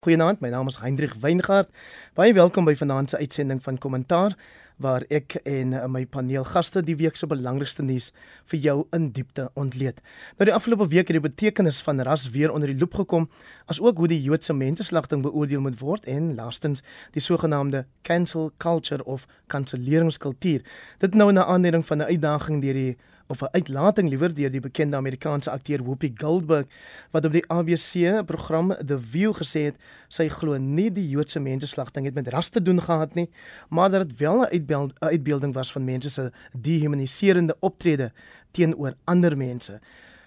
[0.00, 1.68] Goeienaand, my naam is Hendrik Weingart.
[2.16, 4.32] Baie welkom by vanaand se uitsending van Kommentaar
[4.80, 8.06] waar ek en my paneelgaste die week se belangrikste nuus
[8.48, 10.00] vir jou in diepte ontleed.
[10.38, 13.28] Nou die afgelope week het die betekenis van ras weer onder die loep gekom,
[13.68, 16.80] asook hoe die Joodse mensenslagting beoordeel moet word en laastens
[17.12, 20.64] die sogenaamde cancel culture of kanselleringskultuur.
[21.04, 22.96] Dit nou na aanleiding van 'n uitdaging deur die
[23.30, 26.66] of 'n uitlating liewer deur die bekende Amerikaanse akteur Whoopi Goldberg
[27.10, 29.76] wat op die ABC program The View gesê het
[30.08, 33.30] sy glo nie die Joodse mensenslagting het met ras te doen gehad nie,
[33.68, 38.12] maar dat dit wel 'n uitbeelding was van mense se dehumaniserende optrede
[38.50, 39.80] teenoor ander mense.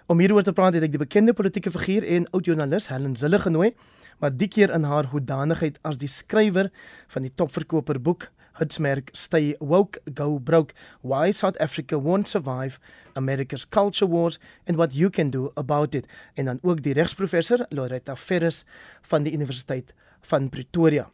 [0.05, 3.73] Om hieroor te praat het ek die bekende politieke figuur en oud-joernalis Helen Zille genooi,
[4.19, 6.71] maar die keer in haar hoedanigheid as die skrywer
[7.07, 12.79] van die topverkoper boek hitsmerk Stay Woke Go Broke Why South Africa Won't Survive
[13.15, 17.65] America's Culture Wars and What You Can Do About It en dan ook die regsprofessor
[17.69, 18.63] Loretta Ferris
[19.01, 21.09] van die Universiteit van Pretoria.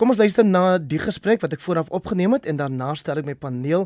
[0.00, 3.28] Kom ons luister na die gesprek wat ek vooraf opgeneem het en daarna stel ek
[3.28, 3.84] my paneel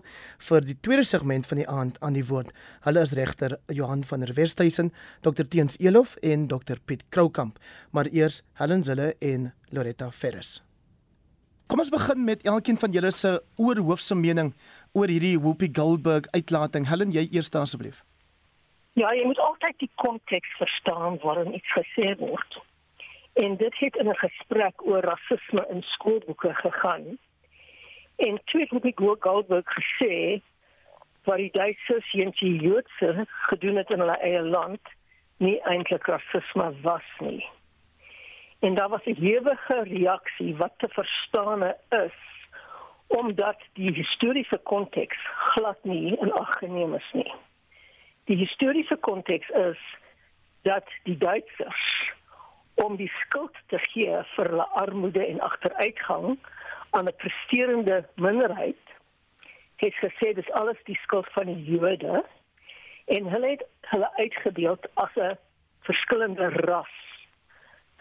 [0.48, 2.54] vir die tweede segment van die aand aan die woord.
[2.86, 4.92] Hulle is regter Johan van der Westhuizen,
[5.26, 7.58] Dr Teens Elof en Dr Piet Kroukamp,
[7.90, 10.60] maar eers Helen Zille en Loretta Ferris.
[11.66, 14.52] Kom ons begin met elkeen van julle se oorhoofse mening
[14.94, 16.86] oor hierdie Whoopi Goldberg uitlating.
[16.86, 18.04] Helen, jy eers asseblief.
[18.94, 22.60] Ja, jy moet altyd die konteks verstaan waarin iets gesê word.
[23.42, 27.18] En dit het in 'n gesprek oor rasisme in skoolboeke gegaan.
[28.16, 30.40] En toe het Whoopi Goldberg gesê
[31.24, 34.80] wat die Duitsers en die Joodse gedoen het in hulle eie land
[35.36, 37.44] nie eintlik rasisme was nie.
[38.66, 42.18] En daar was 'n hewige reaksie wat te verstaan is
[43.06, 45.18] omdat die historiese konteks
[45.52, 47.32] glad nie in ag geneem is nie.
[48.24, 49.78] Die historiese konteks is
[50.62, 52.12] dat die Duitsers
[52.74, 56.38] om die skuld te gee vir hulle armoede en agteruitgang
[56.90, 58.84] aan 'n presterende minderheid
[59.76, 62.24] het gesê dis alles die skuld van die Jode
[63.04, 65.38] en hulle het hulle uitgebeeld as 'n
[65.80, 67.05] verskillende ras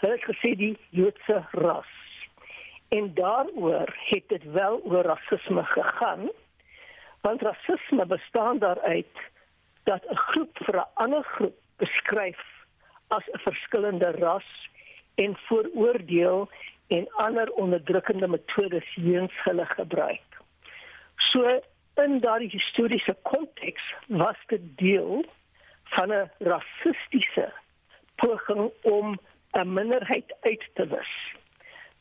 [0.06, 1.94] Het gesê die Joodse ras.
[2.88, 6.30] En daaroor het dit wel oor rasisme gegaan.
[7.22, 9.16] Want rasisme bestaan daaruit
[9.84, 12.42] dat 'n groep vir 'n ander groep beskryf
[13.08, 14.70] as 'n verskillende ras
[15.16, 16.50] en vooroordeel
[16.88, 20.30] en ander onderdrukkende metodes teens hulle gebruik.
[21.16, 21.62] So
[21.96, 25.26] in daardie historiese konteks was dit deel
[25.84, 27.54] van 'n rassistiese
[28.16, 29.20] poging om
[29.56, 31.12] 'n minderheid uit te wis.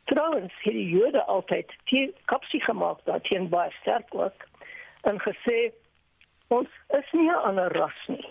[0.04, 4.46] Trouwens het die Jode altyd teen kapsie gemaak dat teen baie sterk ook
[5.00, 5.72] en gesê
[6.48, 8.28] ons is nie 'n ander ras nie.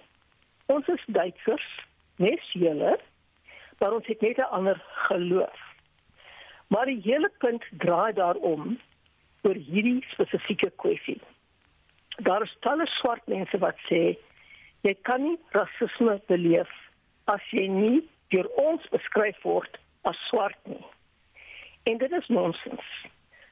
[0.65, 1.79] Ons is Duitsers,
[2.15, 2.99] nes julle,
[3.79, 5.59] maar ons het net 'n ander geloof.
[6.67, 8.79] Maar die hele punt draai daarom
[9.41, 11.21] oor hierdie spesifieke kwessie.
[12.17, 14.17] Daar is talle swart mense wat sê
[14.81, 16.71] jy kan nie rasisme beleef
[17.25, 20.85] as jy nie deur ons beskryf word as swart nie.
[21.83, 22.85] En dit is nonsens.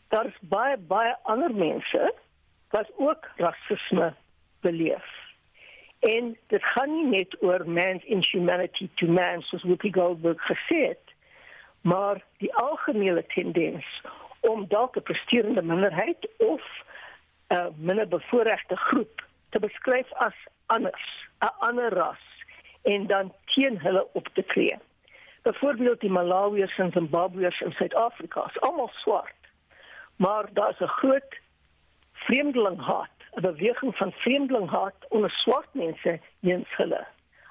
[0.08, 2.14] Daar is baie baie ander mense
[2.70, 4.14] wat ook rasisme
[4.60, 5.08] beleef.
[6.00, 11.14] En dit gaan nie net oor man's inhumanity to man soos Whoopi Goldberg gesê het,
[11.82, 13.86] maar die algemene tendens
[14.40, 16.64] om dalk 'n presterende minderheid of
[17.48, 22.31] 'n minder bevoorregte groep te beskryf as anders, 'n ander ras
[22.82, 24.78] en dan teen hulle op te tree.
[25.42, 29.42] Byvoorbeeld die Malawiërs en Zimbabweërs in Suid-Afrika, is almal swart.
[30.16, 31.40] Maar daar's 'n groot
[32.14, 37.06] vreemdelinghaat, 'n beweging van vreemdelinghaat onder swart mense teenoor hulle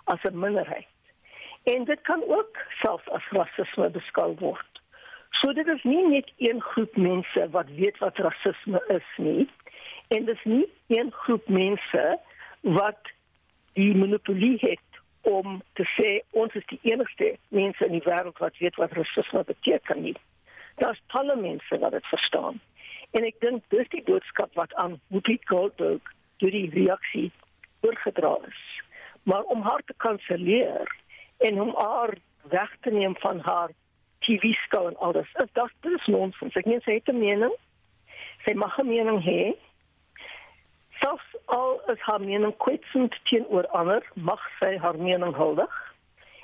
[0.04, 0.86] as 'n minderheid.
[1.62, 4.80] En dit kan ook selfs as rasisme beskou word.
[5.30, 9.48] So dit is nie net een groep mense wat weet wat rasisme is nie.
[10.08, 12.18] En dit is nie een groep mense
[12.60, 12.98] wat
[13.72, 14.89] die monopolie het
[15.22, 19.44] om te sê ons is die enigste mense in die wêreld wat weet wat rasisme
[19.44, 20.16] beteken nie.
[20.80, 22.60] Daar's talle mense wat dit verstaan.
[23.10, 27.28] En ek dink dis die boodskap wat aan Whoopi Goldberg deur die reaksie
[27.80, 28.60] oorgedra is.
[29.22, 30.88] Maar om haar te kanselleer
[31.38, 32.14] en om haar
[32.48, 33.74] weg te neem van haar
[34.20, 36.56] TV skou en alles, is dit dis nonsens.
[36.56, 37.54] Ek meen sy het 'n mening.
[38.44, 39.56] Sy mag 'n mening hê
[41.00, 45.74] selfs al is haar mening kwetsend teenoor ander, mag sy haar mening huldig.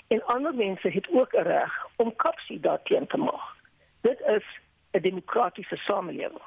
[0.08, 3.54] En ander mense het ook 'n reg om kapsie daarteen te maak.
[4.00, 4.44] Dit is
[4.92, 6.42] 'n demokratiese samelewing.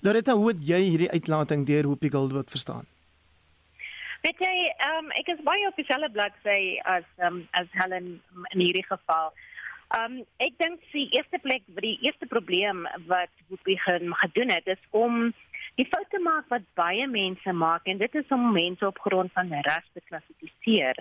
[0.00, 2.86] Loretta, hoe het jy hierdie uitlating deur Hoopie Goldberg verstaan?
[4.22, 4.56] Weet jy,
[4.90, 9.30] um, ek is baie op dieselfde bladsy as um, as Helen in hierdie geval.
[9.96, 13.30] Um ek dink die eerste plek die eerste probleem wat
[13.64, 15.30] begin gedoen het is om
[15.78, 19.52] die foute maak wat baie mense maak en dit is om mense op grond van
[19.66, 20.98] ras te klassifiseer.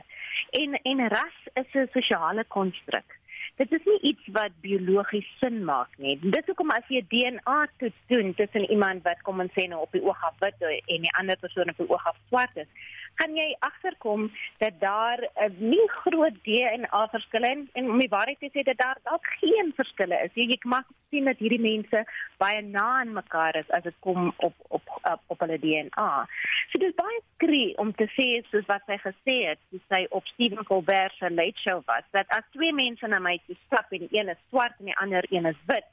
[0.62, 3.18] En en ras is 'n sosiale konstruk
[3.58, 6.18] dit is nie iets wat biologies sin maak nie.
[6.22, 9.82] Dit is hoekom as jy DNA toets doen tussen iemand wat kom ons sê nou
[9.86, 12.70] op die oog af wit en 'n ander persoon op die oog af swart is,
[13.18, 18.14] kan jy agterkom dat daar 'n uh, nie groot DNA verskille en, en om die
[18.16, 20.34] waarheid te sê dat daar dalk geen verskille is.
[20.34, 22.04] Jy, jy mag sien dat hierdie mense
[22.38, 26.28] baie na aan mekaar is as dit kom op op op, op hulle DNA.
[26.70, 30.26] So dit is baie skree om te sê soos wat sy gesê het, sy op
[30.34, 34.06] Stephen Colbert se late show was, dat as twee mense na my toe stap en
[34.06, 35.88] die een is swart en die ander een is wit,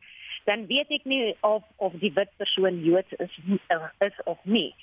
[0.44, 3.38] dan weet ek nie of of die wit persoon Joods is
[3.98, 4.74] is of nie.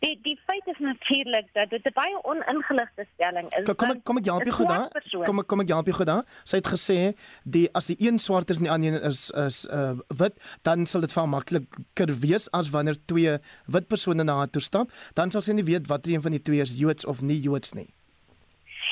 [0.00, 3.64] Die die feit is natuurlik dat dit 'n baie oningeligte stelling is.
[3.64, 4.88] Kom kom ek kom ek help jou goed daar.
[5.24, 6.24] Kom ek kom ek help jou goed daar.
[6.44, 6.98] Sy het gesê
[7.44, 11.00] die as die een swart is en die ander is is uh wit, dan sal
[11.00, 15.42] dit vir makliker wees as wanneer twee wit persone na haar toe stap, dan sal
[15.42, 17.92] sy nie weet watter een van die twee is Joods of nie Joods nie.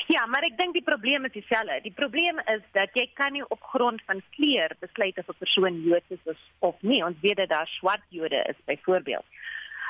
[0.09, 1.81] Ja, maar ek dink die probleem is dieselfde.
[1.85, 5.81] Die probleem is dat jy kan nie op grond van kleur besluit of 'n persoon
[5.85, 7.03] Joods is of nie.
[7.05, 9.25] Ons weet dat daar swart Jode is byvoorbeeld.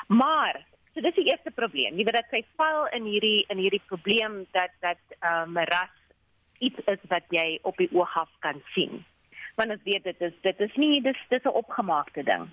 [0.08, 0.60] Maar
[0.94, 1.94] So dis die eerste probleem.
[1.94, 5.92] Jy weet dat sy val in hierdie in hierdie probleem dat dat ehm um, ras
[6.58, 9.04] iets is wat jy op die oog af kan sien.
[9.56, 12.48] Want ons weet dit is dit is nie dis dis 'n opgemaakte ding.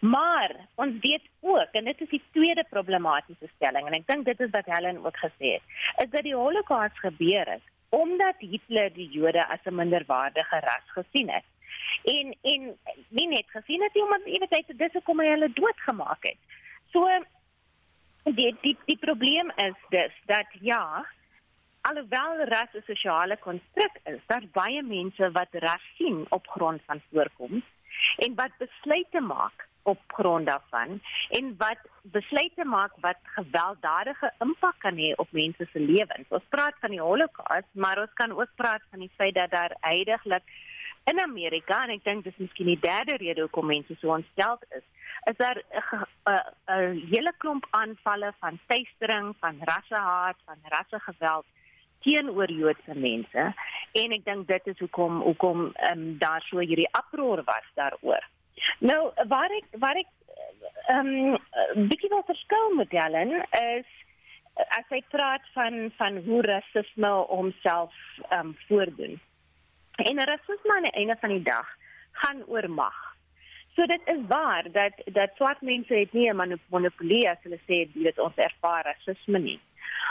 [0.00, 4.40] Maar ons weet ook en dit is die tweede problematiese stelling en ek dink dit
[4.40, 5.62] is wat Helen ook gesê het,
[6.04, 11.30] is dat die Holocaust gebeur het omdat Hitler die Jode as 'n minderwaardige ras gesien
[11.30, 11.44] het.
[12.04, 12.76] En en
[13.08, 16.36] nie net gesien het nie, maar jy weet hy dis hoekom hy hulle doodgemaak het.
[16.92, 17.08] So
[18.24, 21.06] die die die probleem is dus dat ja
[21.80, 27.00] alhoewel ras 'n sosiale konstruk is daar baie mense wat ras sien op grond van
[27.10, 27.64] voorkoms
[28.16, 31.00] en wat besluite maak op grond daarvan
[31.38, 36.28] en wat besluite maak wat gewelddadige impak kan hê op mense se lewens.
[36.28, 39.76] Ons praat van die Holocaust, maar ons kan ook praat van die feit dat daar
[39.80, 40.44] heidaglik
[41.04, 44.84] in Amerika en ek dink dis miskien die derde rede hoekom mense so ontstel is,
[45.30, 51.46] is daar 'n hele klomp aanvalle van teistering, van rassehaat, van rassegeweld
[52.06, 53.44] teenoor Joodse mense
[53.92, 58.24] en ek dink dit is hoekom hoekom um, daar so hierdie oproer was daaroor.
[58.78, 60.10] Nou waar ek waar ek
[60.88, 63.88] ehm um, bietjie wel verskil met Helen is
[64.74, 67.94] as hy praat van van hoe rasisme homself
[68.28, 69.20] ehm um, voordoen.
[69.98, 71.68] En rasisme aan die einde van die dag
[72.22, 72.98] gaan oor mag.
[73.74, 77.86] So dit is waar dat dat swart mense het nie 'n monopolie as hulle sê
[77.92, 79.60] dit ons ervaar rasisme nie.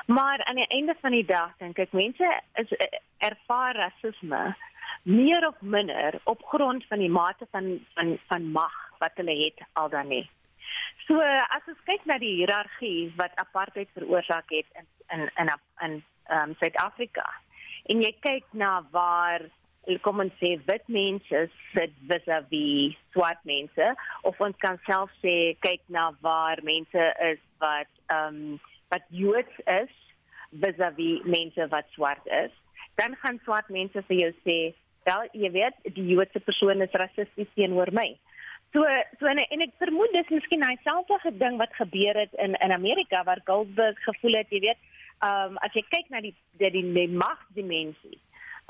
[0.05, 4.55] Maar aan die einde van die dag dink ek mense is eh, ervaar rasisme
[5.03, 9.65] meer of minder op grond van die mate van van van mag wat hulle het
[9.73, 10.29] al dan nie.
[11.07, 15.53] So as ons kyk na die hiërargie wat apartheid veroorsaak het in in in
[15.85, 17.25] in um, Suid-Afrika
[17.87, 19.47] en jy kyk na waar
[20.03, 23.91] kom ons sê wit mense sit vis-à-vis swart mense
[24.27, 28.59] of ons kan self sê kyk na waar mense is wat ehm um,
[28.93, 29.93] wat Joods is
[30.51, 32.53] vis-à-vis mense wat swart is.
[32.95, 34.57] Dan gaan swart mense vir jou sê
[35.07, 38.09] wel jy weet die Joodse persoon is rassisties teenoor my.
[38.75, 38.83] So
[39.19, 42.75] so en, en ek vermoed dis miskien hy selfde ding wat gebeur het in in
[42.75, 44.81] Amerika waar Goldberg gevoel het jy weet
[45.25, 48.19] ehm um, as jy kyk na die die, die, die magdimensie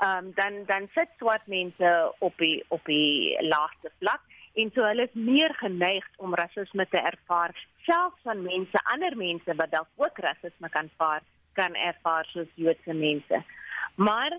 [0.06, 4.22] um, dan dan sit swart mense op die op die laagste vlak
[4.58, 7.54] en so hulle is meer geneig om rasisme te ervaar
[7.86, 11.22] selfs van mense ander mense wat dalk ook rasisme kan ervaar
[11.58, 13.42] kan ervaar soos Joodse mense.
[13.96, 14.36] Maar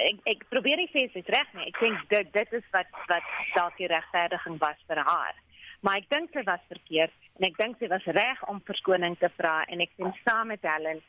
[0.00, 1.70] ek ek probeer nie sê dit reg nie.
[1.70, 5.38] Ek dink dit dit is wat wat dalk die regverdiging was vir haar.
[5.82, 9.32] Maar ek dink sy was verkeerd en ek dink sy was reg om verskoning te
[9.38, 11.00] vra en ek sien saam met Helen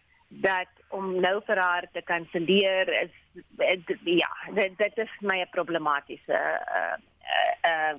[0.43, 3.17] dat om nou vir haar te kanselleer is
[4.09, 6.39] ja dit, dit is my problematiese
[6.79, 7.95] uh uh, uh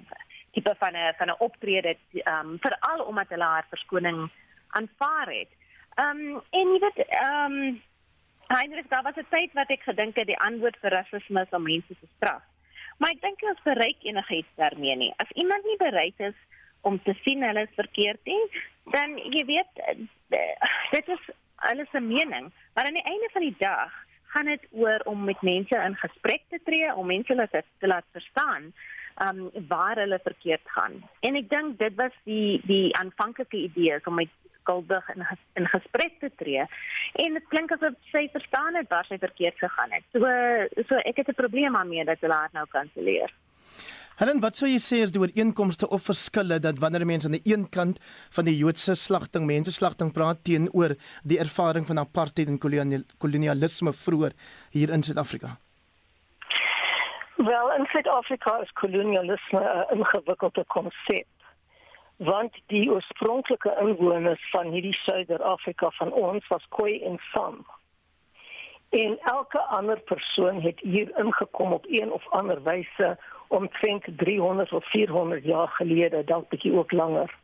[0.55, 4.31] tipe van 'n van 'n optrede um veral omdat hulle haar verskoning
[4.69, 5.51] aanvaar het.
[5.97, 7.83] Um en jy weet um
[8.47, 11.63] Heinrich daar was 'n tyd wat ek gedink het die antwoord vir rasisme is om
[11.63, 12.43] mense te straf.
[12.99, 15.13] Maar ek dink ons bereik enigiets daarmee nie.
[15.17, 16.39] As iemand nie bereid is
[16.81, 18.45] om te sien hulle is verkeerd nie,
[18.85, 19.73] dan jy weet
[20.91, 23.93] dit is hulle se mening, maar aan die einde van die dag
[24.35, 28.73] gaan dit oor om met mense in gesprek te tree, om mense te laat verstaan
[29.23, 31.03] um waar hulle verkeerd gaan.
[31.21, 36.19] En ek dink dit was die die aanvanklike idee om met skuldig in in gesprek
[36.21, 36.67] te tree.
[37.25, 40.05] En dit klink asof sy verstaan het waar sy verkeerd gegaan het.
[40.13, 43.33] So so ek het 'n probleem daarmee dat hulle haar nou kanselleer.
[44.15, 47.51] Helen, wat sou jy sê is die ooreenkomste of verskille dat wanneer mense aan die
[47.51, 47.99] een kant
[48.31, 50.95] van die Joodse slagting, menseslagting praat teenoor
[51.25, 52.61] die ervaring van apartheid en
[53.19, 54.33] kolonialisme vroeër
[54.71, 55.59] hier in Suid-Afrika?
[57.37, 61.27] Wel, in Suid-Afrika is kolonialisme 'n ingewikkelde konsep.
[62.17, 67.67] Want die oorspronklike inwoners van hierdie Suider-Afrika van ons was Khoi en San.
[68.89, 74.91] En elke ander persoon het hier ingekom op een of ander wyse omtrent 300 of
[74.91, 77.35] 400 jaar gelede, dalk bietjie ook langer.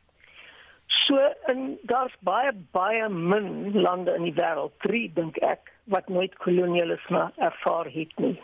[0.87, 6.37] So in daar's baie baie min lande in die wêreld, drie dink ek, wat nooit
[6.37, 8.40] kolonialisme ervaar het nie.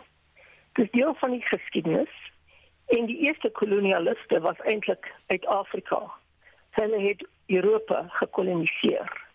[0.77, 2.31] Dis deel van die geskiedenis.
[2.85, 6.11] En die eerste kolonialiste was eintlik uit Afrika.
[6.69, 9.25] Hulle het Europa gekoloniseer.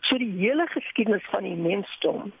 [0.00, 2.32] So die hele geskiedenis van die mensdom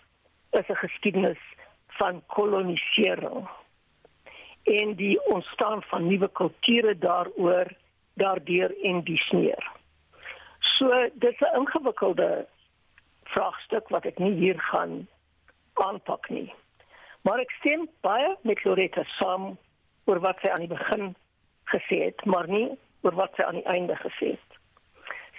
[0.50, 1.42] is 'n geskiedenis
[1.86, 3.48] van kolonisering.
[4.62, 7.66] En die ontstaan van nuwe kulture daaroor,
[8.14, 9.72] daardeur en die sneer.
[10.60, 12.46] So dis 'n ingewikkelde
[13.24, 15.08] vraagstuk wat ek nie hier gaan
[15.72, 16.52] aanpak nie.
[17.26, 19.56] Maar ek stem baie met Loretta saam
[20.06, 21.08] oor wat sy aan die begin
[21.72, 22.68] gesê het, maar nie
[23.02, 24.58] oor wat sy aan die einde gesê het.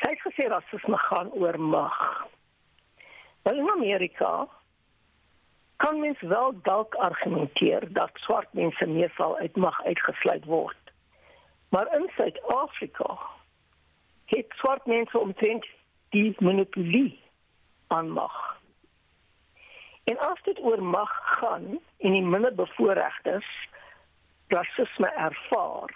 [0.02, 1.96] Sy het gesê rasisme gaan oor mag.
[3.48, 4.34] Wel in Amerika
[5.80, 10.92] kan mens wel dalk argumenteer dat swart mense meestal uit mag uitgesluit word.
[11.72, 13.16] Maar in Suid-Afrika
[14.26, 15.66] het swart mense omtrent
[16.10, 17.16] die monopolie
[17.88, 18.57] aan mag.
[20.08, 23.48] En as dit oor mag gaan en die minderbevoorregtes
[24.48, 25.92] rasisme ervaar,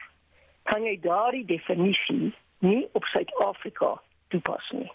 [0.67, 3.93] kan jy daardie definisie nie op Suid-Afrika
[4.33, 4.91] toepas nie.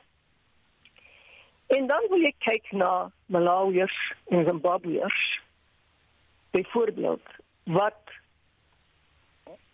[1.67, 3.97] En dan wil ek kyk na Malawiërs
[4.29, 5.25] en Zimbabweërs.
[6.55, 7.33] Byvoorbeeld
[7.65, 8.15] wat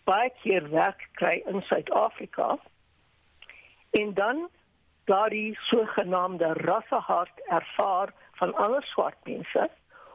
[0.08, 2.56] baie keer werk kry in Suid-Afrika
[3.99, 4.49] en dan
[5.11, 9.71] daardie sogenaamde rassehart ervaar van ander swart mense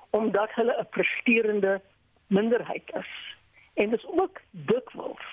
[0.09, 1.81] omdat hulle 'n presterende
[2.27, 3.11] minderheid is.
[3.73, 5.25] En dit is ook dikwels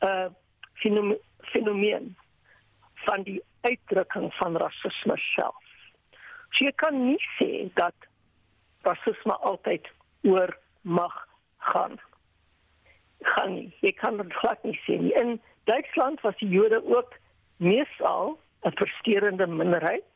[0.00, 2.16] 'n uh, fenomeen
[2.94, 5.64] van die uitdrukking van rasisme self.
[6.50, 7.94] So jy kan nie sê dat
[8.82, 9.88] rasisme altyd
[10.22, 12.00] oor mag gaan.
[13.22, 13.76] Gaan nie.
[13.80, 15.14] Jy kan dit glad nie sê nie.
[15.14, 17.14] In Duitsland was die Jode ook
[17.56, 20.10] meestal 'n presterende minderheid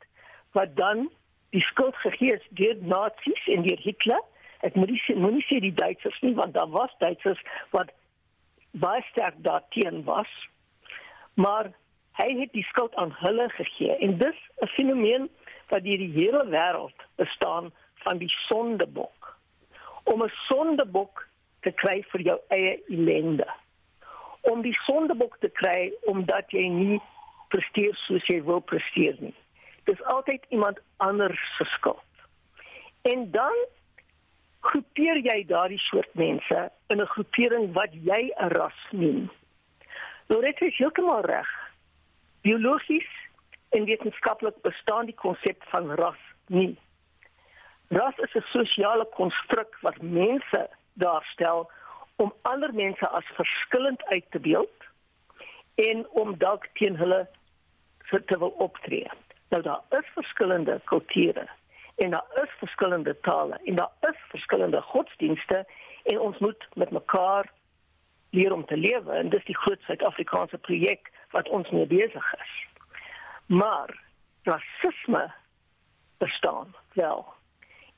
[0.52, 1.10] wat dan
[1.50, 4.22] die skuld gegee is deur nasies en deur Hitler.
[4.66, 7.40] Ek moet nie moenie sê die Duitsers nie want daar was Duitsers
[7.74, 7.92] wat
[8.72, 10.30] baie sterk daarteen was.
[11.34, 11.70] Maar
[12.18, 15.28] hy het die skuld aan hulle gegee en dis 'n fenomeen
[15.68, 17.72] wat deur die hele wêreld bestaan
[18.04, 19.36] van die sondebok.
[20.04, 21.28] Om 'n sondebok
[21.60, 23.48] te kry vir jou eie ellende.
[24.40, 27.00] Om die sondebok te kry omdat jy nie
[27.48, 29.34] presteer soos jy wil presteer nie
[29.86, 32.02] dis altyd iemand anders se skuld.
[33.02, 33.54] En dan
[34.60, 39.30] groepeer jy daardie soort mense in 'n groepering wat jy 'n ras noem.
[40.28, 41.50] Nou dit is heeltemal reg.
[42.40, 43.10] Biologies
[43.70, 46.76] en wetenskaplik bestaan die konsep van ras nie.
[47.88, 51.70] Ras is 'n sosiale konstruk wat mense daarstel
[52.16, 54.76] om ander mense as verskillend uit te beeld
[55.74, 57.28] en om dalk teen hulle
[58.26, 59.10] te wil optree.
[59.48, 61.48] Nou daar is verskillende kulture
[61.96, 65.66] en daar is verskillende tale en daar is verskillende godsdienste
[66.02, 67.52] en ons moet met mekaar
[68.30, 72.54] leer om te lewe en dis die groot Suid-Afrikaanse projek wat ons mee besig is.
[73.46, 74.02] Maar
[74.42, 75.32] rasisme
[76.18, 77.26] bestaan wel.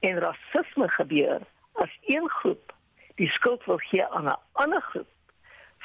[0.00, 1.40] En rasisme gebeur
[1.72, 2.74] as een groep
[3.14, 5.10] die skuld wil gee aan 'n ander groep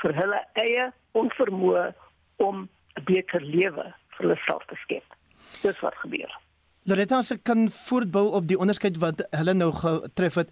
[0.02, 1.94] vir hulle eie onvermoë
[2.36, 5.06] om 'n beter lewe vir hulle self te skep.
[5.62, 6.40] Dis wat gebeur.
[6.84, 10.50] Loretta se kan voortbou op die onderskeid wat hulle nou getref het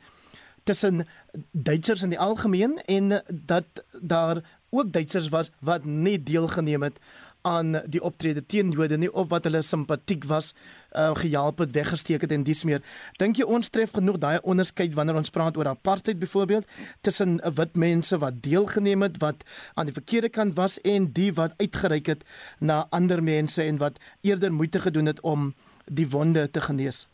[0.64, 1.06] tussen
[1.52, 3.66] Duitsers in die algemeen en dat
[4.02, 7.00] daar ook Duitsers was wat nie deelgeneem het
[7.42, 10.54] aan die optrede teen Jode nie of wat hulle simpatiek was,
[10.96, 12.82] uh, gehelp het, weggesteek het en dis meer.
[13.18, 16.68] Dink jy ons tref genoeg daai onderskeid wanneer ons praat oor apartheid byvoorbeeld
[17.02, 21.54] tussen wit mense wat deelgeneem het wat aan die verkeerde kant was en die wat
[21.58, 22.26] uitgereik het
[22.60, 25.54] na ander mense en wat eerder moeite gedoen het om
[25.86, 27.08] die wonde te genees?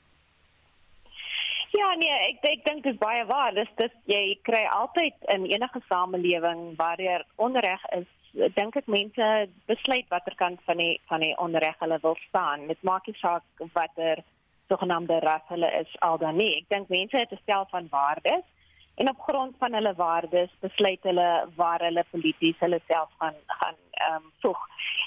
[1.77, 3.53] Ja nee, ek ek dink dit is baie waar.
[3.53, 8.07] Dis dis jy kry altyd in enige samelewing waar daar onreg is,
[8.55, 9.27] dink ek mense
[9.69, 12.67] besluit watter kant van die van die onreg hulle wil staan.
[12.67, 14.23] Dit maak nie saak watter
[14.69, 16.53] sogenaamde ras hulle is al dan nie.
[16.61, 18.45] Ek dink mense het 'n stel van waardes
[18.97, 23.77] en op grond van hulle waardes besluit hulle waar hulle polities hulle self gaan gaan
[23.91, 24.61] ehm um, voeg.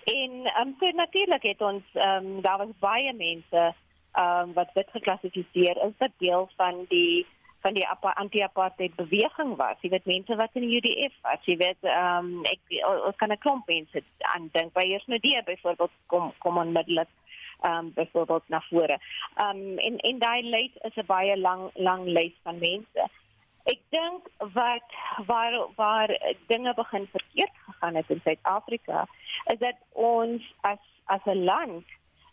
[0.05, 3.75] En ehm um, so natuurlik het ons ehm um, daar was baie mense
[4.13, 7.27] ehm um, wat dit geklassifiseer is dat deel van die
[7.61, 9.77] van die anti-apartheid beweging was.
[9.81, 11.45] Jy weet mense wat in die UDF was.
[11.45, 14.03] Jy weet ehm um, ek ons kan 'n klomp mense
[14.35, 14.73] aan dink.
[14.73, 17.09] By eers nou die byvoorbeeld kom kom onmiddellik
[17.61, 18.99] ehm um, byvoorbeeld na vore.
[19.37, 23.09] Ehm um, en en daai lys is 'n baie lang lang lys van mense.
[23.65, 24.89] Ek dink wat
[25.27, 26.11] waar waar
[26.47, 29.07] dinge begin verkeerd gegaan het in Suid-Afrika
[29.45, 31.85] is dat ons as as 'n land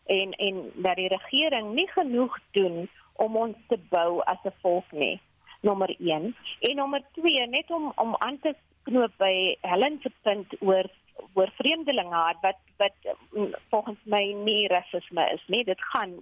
[0.05, 4.91] en en dat die regering nie genoeg doen om ons te bou as 'n volk
[4.91, 5.19] nie.
[5.61, 10.53] Nommer 1 en nommer 2 net om om aan te knoop by Helen se punt
[10.61, 10.89] oor
[11.33, 12.97] oor vreemdelinge wat wat
[13.31, 15.63] mm, volgens my nie rasisme is nie.
[15.63, 16.13] Dit gaan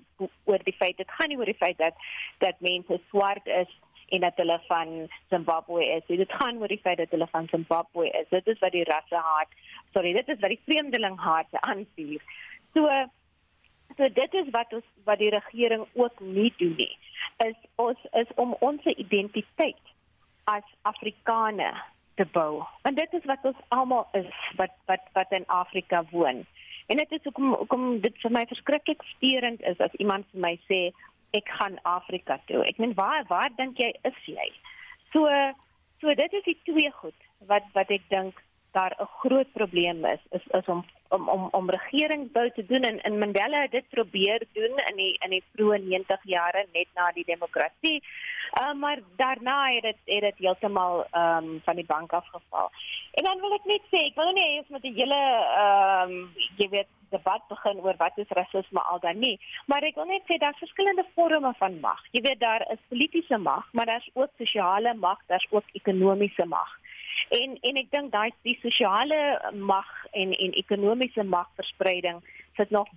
[0.45, 1.93] oor die feit dit gaan nie oor die feit dat
[2.37, 3.71] dat mense swart is
[4.13, 6.03] en dat hulle van Zimbabwe is.
[6.07, 8.29] Dit gaan oor die feit dat hulle van Zimbabwe is.
[8.29, 9.51] Dit is wat die rasse haat.
[9.93, 12.21] Sorry, dit is wat die vreemdeling haat aanvuur.
[12.73, 12.89] So
[13.97, 16.93] so dit is wat ons wat die regering ook nie doen nie.
[17.45, 19.93] Is ons is om ons identiteit
[20.51, 21.81] as Afrikaner
[22.15, 22.63] te bou.
[22.83, 26.45] Want dit is wat ons almal is wat wat wat in Afrika woon.
[26.87, 30.55] En dit is hoekom hoekom dit vir my verskriklik steurend is as iemand vir my
[30.69, 30.81] sê
[31.35, 32.63] ek gaan Afrika toe.
[32.63, 34.49] Ek meen waar waar dink jy is jy?
[35.13, 35.27] So
[36.01, 38.44] so dit is die twee goed wat wat ek dink
[38.77, 42.97] daar 'n groot probleem is is is om om om om regeringsbou te doen en
[43.01, 47.11] in Mandela het dit probeer doen in die in die vroeë 90 jare net na
[47.11, 48.03] die demokrasie.
[48.61, 52.71] Uh, maar daarna het dit het dit heeltemal ehm um, van die bank afgeval.
[53.11, 55.21] En dan wil ek net sê, ek wil nie ons moet 'n hele
[55.63, 59.95] ehm um, jy weet debat begin oor wat is rasisme al dan nie, maar ek
[59.95, 62.01] wil net sê daar's verskillende vorme van mag.
[62.11, 66.71] Jy weet daar is politieke mag, maar daar's ook sosiale mag, daar's ook ekonomiese mag.
[67.29, 72.21] En en ek dink daai die sosiale mag en en ekonomiese magverspreiding
[72.55, 72.89] sit nog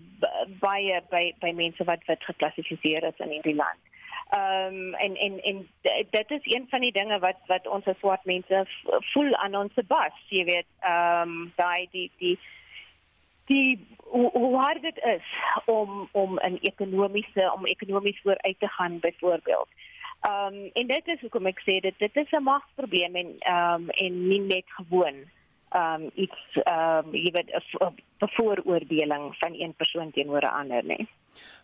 [0.61, 3.81] baie by by mense wat wit geklassifiseer is in hierdie land.
[4.29, 5.68] Ehm um, en en en
[6.11, 8.66] dit is een van die dinge wat wat ons as swart mense
[9.12, 12.38] voel aan ons bas, jy weet, ehm um, daai die die
[13.48, 15.24] die hoe, hard dit is
[15.64, 19.68] om om 'n ekonomiese om ekonomies vooruit te gaan byvoorbeeld.
[20.20, 23.74] Ehm um, en dit is hoekom ek sê dit dit is 'n magsprobleem en ehm
[23.74, 25.16] um, en nie net gewoon
[25.68, 30.85] ehm um, iets ehm um, jy weet 'n bevooroordeling van een persoon teenoor 'n ander
[30.85, 31.09] nie.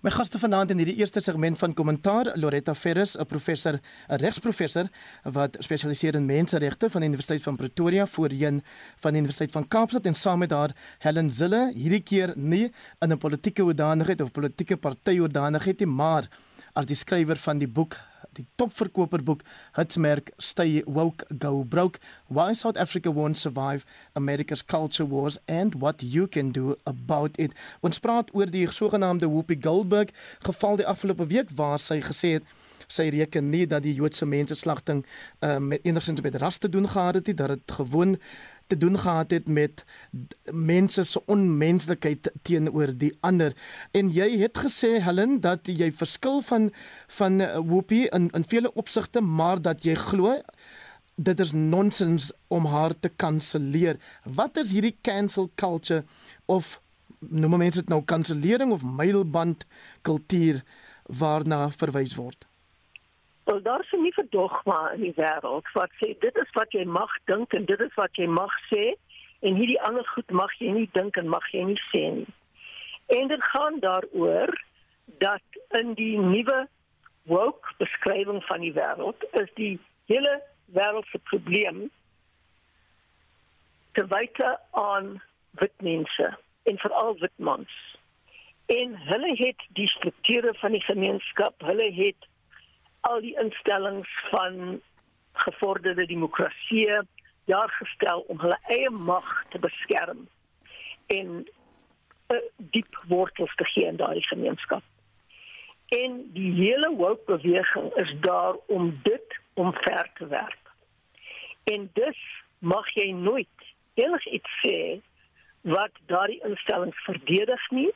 [0.01, 4.87] My gaste vanaand in hierdie eerste segment van kommentaar, Loretta Ferris, 'n professor, 'n regsprofessor
[5.23, 8.63] wat spesialiseer in menseregte van die Universiteit van Pretoria, voorheen
[8.97, 13.13] van die Universiteit van Kaapstad en saam met haar Helen Zille, hierdie keer nie in
[13.13, 16.29] 'n politieke hoedanigheid of politieke party hoedanigheid nie, maar
[16.73, 17.97] as die skrywer van die boek
[18.37, 19.43] die topverkoperboek
[19.77, 26.03] hitsmerk Stay Woke Go Broke Why South Africa Won't Survive America's Culture Wars and What
[26.03, 27.53] You Can Do About It.
[27.81, 30.11] Ons praat oor die sogenaamde Whoopi Goldberg
[30.47, 32.53] geval die afgelope week waar sy gesê het
[32.91, 35.05] sy reken nie dat die Joodse mense slagting
[35.41, 38.19] uh, met enigsins met ras te doen gehad het nie dat dit gewoon
[38.67, 39.85] te doen gehad het met
[40.53, 43.57] mense se onmenslikheid teenoor die ander.
[43.91, 46.71] En jy het gesê Helen dat jy verskil van
[47.07, 50.41] van uh, Whoopi in in vele opsigte, maar dat jy glo
[51.15, 54.01] dit is nonsens om haar te kanselleer.
[54.25, 56.05] Wat is hierdie cancel culture
[56.45, 56.81] of
[57.19, 59.65] noem mense dit nou kansellering of mylband
[60.03, 60.63] kultuur
[61.07, 62.47] waarna verwys word?
[63.45, 67.13] Wel daar is nie verdogma in die wêreld wat sê dit is wat jy mag
[67.31, 68.95] dink en dit is wat jy mag sê
[69.45, 72.31] en hierdie ander goed mag jy nie dink en mag jy nie sê nie.
[73.13, 74.55] En dit gaan daaroor
[75.21, 76.65] dat in die nuwe
[77.29, 79.77] woke beskrywing van die wêreld is die
[80.09, 80.41] hele
[80.73, 81.85] wêreld se probleem
[83.93, 85.21] te wyte aan
[85.61, 87.75] wit mense en veral wit mans.
[88.67, 92.29] En hulle het die strukture van die gemeenskap, hulle het
[93.05, 94.81] al die instellings van
[95.33, 96.89] gevorderde demokrasie
[97.45, 100.29] daar gestel om hulle eie mag te beskerm
[101.07, 101.33] en
[102.33, 104.83] uh, diep wortels te gee in daardie gemeenskap.
[105.93, 110.73] En die hele woke beweging is daar om dit omver te werp.
[111.65, 112.21] En dus
[112.59, 114.79] mag jy nooit enigiets sê
[115.61, 117.93] wat daardie instellings verdedig nie,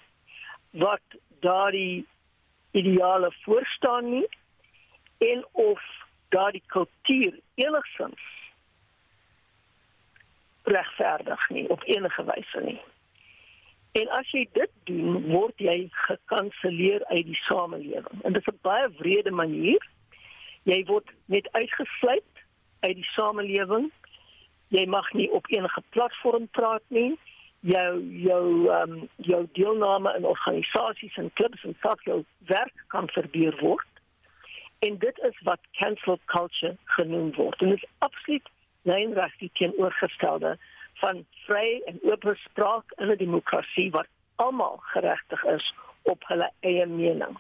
[0.71, 2.07] wat daardie
[2.77, 4.29] ideale voorstaan nie
[5.19, 5.83] en of
[6.29, 8.37] daardie kultuur enigsins
[10.63, 12.81] regverdig nie op enige wyse nie.
[13.93, 18.21] En as jy dit doen, word jy gekanselleer uit die samelewing.
[18.23, 19.87] En dit is 'n baie wrede manier.
[20.63, 22.33] Jy word net uitgesluit
[22.81, 23.91] uit die samelewing.
[24.69, 27.19] Jy mag nie op enige platform praat nie.
[27.61, 33.09] Jou jou ehm um, jou deelname in organisasies en klubs en selfs jou werk kan
[33.09, 33.89] verbeur word.
[34.79, 37.63] En dit is wat cancel culture genoem word.
[37.63, 38.49] En dit is absoluut
[38.83, 40.59] lynreg die teenoorgestelde
[40.95, 46.87] van vry en oop spraak in 'n demokrasie wat almal geregtig is op hulle eie
[46.87, 47.39] mening.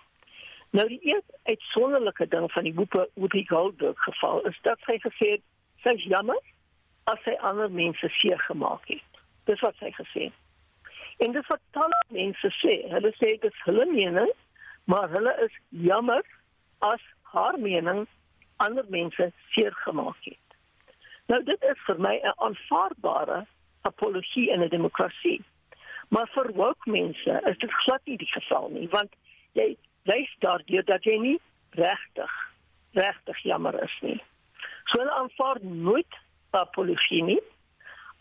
[0.70, 5.42] Nou die een uitsonderlike ding van die Whoopi Goldberg geval is dat sy gesê het
[5.83, 6.40] sy is jammer
[7.05, 9.22] as sy ander mense seer gemaak het.
[9.44, 10.37] Dis wat sy gesê het.
[11.18, 12.74] En dis wat talle mense sê.
[12.92, 14.31] Hulle sê dit is hulle mening,
[14.85, 16.22] maar hulle is jammer
[16.79, 18.07] as haar mening
[18.57, 20.47] ander mense seer gemaak het.
[21.27, 23.47] Nou dit is vir my 'n aanvaarbare
[23.83, 25.43] apologie in 'n demokrasie.
[26.09, 29.12] Maar vir woke mense is dit glad nie die geval nie, want
[29.53, 32.33] jy wys daardeur dat jy nie regtig
[32.93, 34.21] regtig jammer is nie.
[34.85, 36.14] So hulle aanvaar nooit
[36.51, 37.41] apologie nie.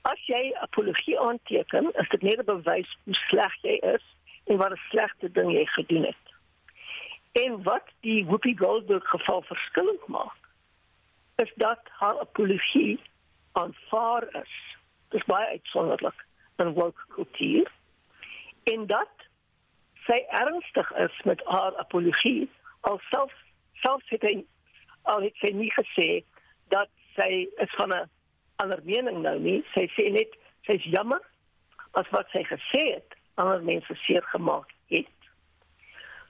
[0.02, 4.04] As jy apologie aanteken, is dit net 'n bewys hoe sleg jy is
[4.46, 6.27] en wat 'n slegte ding jy gedoen het.
[7.44, 10.42] En wat die Whoopi Goldberg geval verskillend maak,
[11.36, 13.00] is dat haar apologie
[13.52, 14.54] aanvaar is.
[15.10, 17.72] Dit is baie uitsonderlik in woke kultuur.
[18.64, 19.10] En dat
[20.06, 23.34] sy ernstig is met haar apologie, al self
[23.74, 24.36] self het hy
[25.12, 26.08] al het sy nie gesê
[26.74, 28.10] dat sy is van 'n
[28.56, 29.60] ander mening nou nie.
[29.74, 30.34] Sy sê net
[30.66, 31.22] sy's jammer
[31.92, 34.74] as wat sy gesê het ander mense seer gemaak.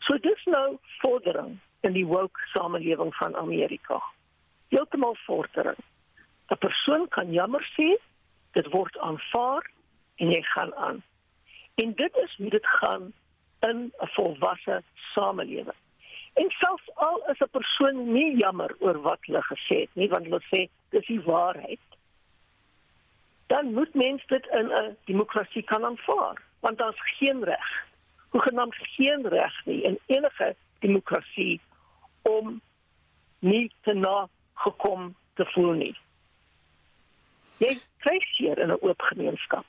[0.07, 3.99] So dis nou vordering in die woke samelewing van Amerika.
[4.71, 5.79] Heeltemal vordering.
[6.47, 7.89] 'n Persoon kan jammer sê,
[8.51, 9.67] dit word aanvaar
[10.15, 11.03] en jy gaan aan.
[11.75, 13.11] En dit is hoe dit gaan
[13.59, 15.79] in 'n volwasse samelewing.
[16.33, 20.23] En selfs al is 'n persoon nie jammer oor wat hulle gesê het nie, want
[20.23, 21.85] hulle sê dis die waarheid.
[23.47, 27.87] Dan moet mens dit in 'n demokrasie kan aanvaar, want daar's geen reg.
[28.29, 31.61] Hoe genaamd geen reg nie in enige demokrasie
[32.21, 32.61] om
[33.39, 35.95] nie te na gekom te voel nie.
[37.57, 39.65] Jy kry hier in 'n oop gemeenskap.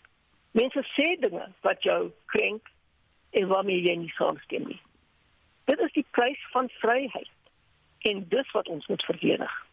[0.51, 2.66] Mense sê dinge wat jou krenk
[3.31, 4.81] en waarmee jy nie saamstem nie.
[5.64, 7.31] Dit is die prys van vryheid
[7.99, 9.67] en dis wat ons moet verdedig.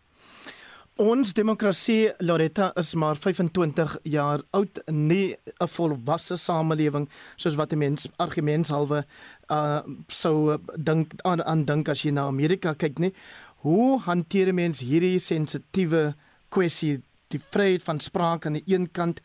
[0.95, 7.77] Ons demokrasie Loretta is maar 25 jaar oud, nie 'n volwasse samelewing soos wat die
[7.77, 9.03] mens argumentshalwe
[9.51, 13.13] uh sou dink aan aan dink as jy na Amerika kyk nie.
[13.57, 16.15] Hoe hanteer mense hierdie sensitiewe
[16.49, 19.21] kwessie, die vryheid van spraak aan die een kant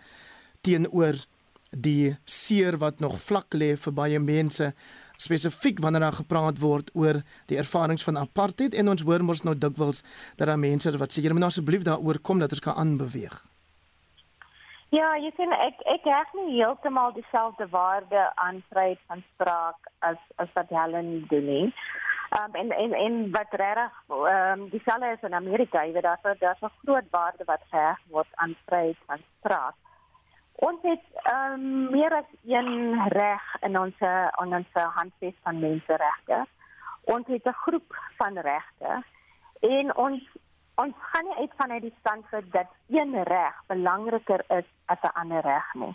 [0.62, 1.24] teenoor
[1.70, 4.74] die seer wat nog vlak lê vir baie mense
[5.20, 7.20] spesifiek wanneer daar gepraat word oor
[7.52, 10.02] die ervarings van apartheid en ons hoor mos nou dikwels
[10.37, 13.37] dat daar mense wat sê jy moet nou asseblief daaroor kom dat ons kan aanbeweeg.
[14.90, 20.18] Ja, jy sien ek ek het nie heeltemal dieselfde waarde aan vryheid van spraak as
[20.42, 21.66] as wat Helen doen nie.
[22.38, 23.78] Um, en en en wat reg
[24.09, 27.98] ehm um, dieselfde is in Amerika, jy weet daar daar's 'n groot waarde wat geheg
[28.16, 29.74] word aan vryheid van spraak.
[30.61, 34.03] Ons het um, meer as een reg in ons
[34.42, 36.44] in ons handves van menseregte.
[37.14, 39.03] Ons het 'n groep van regte
[39.61, 40.20] en ons
[40.75, 45.40] ons gaan nie uit vanuit die standpunt dat een reg belangriker is as 'n ander
[45.40, 45.94] reg nie.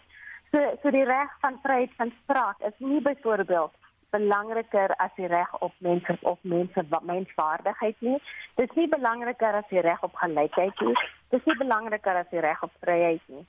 [0.52, 3.74] So so die reg van vryheid van spraak is nie byvoorbeeld
[4.10, 8.22] belangriker as die reg op mense of mense menswaardigheid nie.
[8.56, 10.96] Dit is nie belangriker as die reg op gelykheid nie.
[11.30, 13.46] Dit is nie belangriker as die reg op vryheid nie.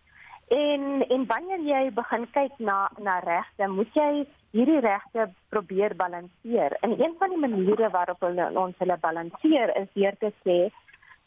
[0.47, 6.77] En en wanneer jy begin kyk na na regte, moet jy hierdie regte probeer balanseer.
[6.87, 10.59] En een van die maniere waarop hulle ons hulle balanseer is deur te sê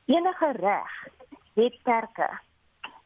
[0.08, 0.95] enige reg
[1.60, 2.29] het perke.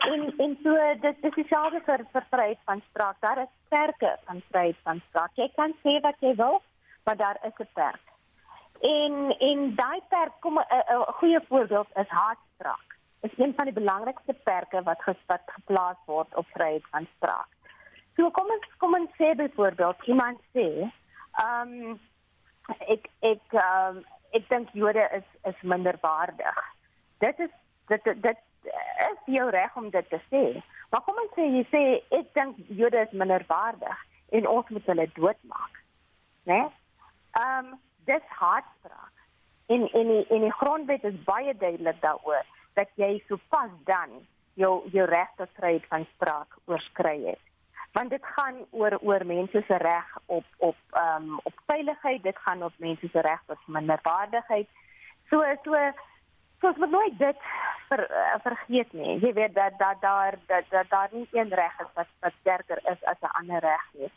[0.05, 3.19] En en so dit is dieselfde vir vir vryheid van spraak.
[3.19, 5.35] Daar is perke van vryheid van spraak.
[5.35, 6.61] Jy kan sê wat jy wil,
[7.05, 8.05] maar daar is 'n perk.
[8.81, 12.92] En en daai perk kom 'n goeie voorbeeld is haatspraak
[13.23, 17.47] is een van die belangrikste perke wat gespat geplaas word op vryheid van spraak.
[18.15, 20.67] So kom ons kom ons sê byvoorbeeld iemand sê,
[21.43, 21.99] ehm um,
[22.95, 24.01] ek ek ehm um,
[24.37, 26.59] ek dink Jode is is minderwaardig.
[27.23, 27.53] Dit is
[27.87, 28.43] dit dit
[29.07, 30.43] is jou reg om dit te sê.
[30.91, 31.83] Maar kom ons sê jy sê
[32.19, 34.03] ek dink Jode is minderwaardig
[34.39, 35.79] en ons moet hulle doodmaak.
[36.43, 36.59] Né?
[36.59, 36.67] Nee?
[37.39, 39.15] Ehm um, dis haatspraak.
[39.71, 44.09] En en die, en die grondwet is baie duidelik daaroor dat jy sopas dan
[44.53, 47.41] jou jou regte vryheid van spraak oorskry het.
[47.93, 52.37] Want dit gaan oor oor mense se reg op op ehm um, op veiligheid, dit
[52.37, 54.67] gaan op mense se reg tot minderwaardigheid.
[55.29, 55.75] So so
[56.59, 57.37] so ons moet nooit dit
[57.87, 59.19] ver, uh, vergeet nie.
[59.19, 62.79] Jy weet dat dat daar dat, dat daar nie een reg is wat wat sterker
[62.91, 64.11] is as 'n ander reg nie.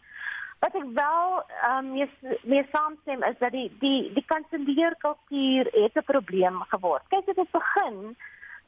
[0.59, 2.09] Wat ek wel ehm um,
[2.43, 7.03] meer saamstem is dat die die die kanselleerkultuur het 'n probleem geword.
[7.09, 8.17] Kyk, dit het begin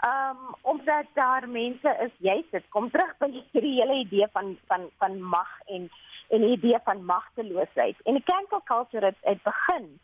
[0.04, 4.90] um, omdat daar mense is, jy sit kom terug by hierdie hele idee van van
[4.98, 5.90] van mag en
[6.28, 7.96] en die idee van magteloosheid.
[8.04, 9.98] En die cancel culture het, het begin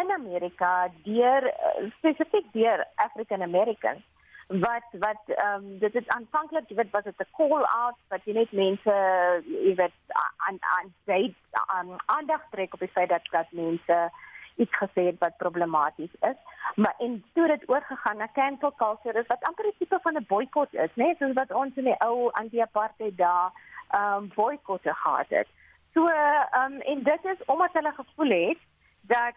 [0.00, 1.52] in Amerika deur
[1.98, 4.04] spesifiek deur African Americans
[4.48, 8.24] wat wat ehm um, dit is aanvanklik jy weet was dit 'n call out wat
[8.24, 8.94] jy net mense
[9.44, 9.96] jy weet
[10.46, 14.10] aan aan jy aan aandag trek op die feit dat dat mense
[14.58, 16.38] iets gesê het wat problematies is.
[16.74, 20.24] Maar en toe dit oorgegaan na cancel culture is wat amper 'n tipe van 'n
[20.28, 21.04] boikot is, né?
[21.04, 21.16] Nee?
[21.18, 23.50] Soos wat ons in die ou anti-apartheid daar
[23.88, 25.48] ehm um, boikotte gehad het.
[25.94, 28.58] So ehm um, en dit is omdat hulle gevoel het
[29.00, 29.34] dat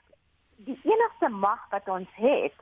[0.56, 2.54] die enigste mag wat ons het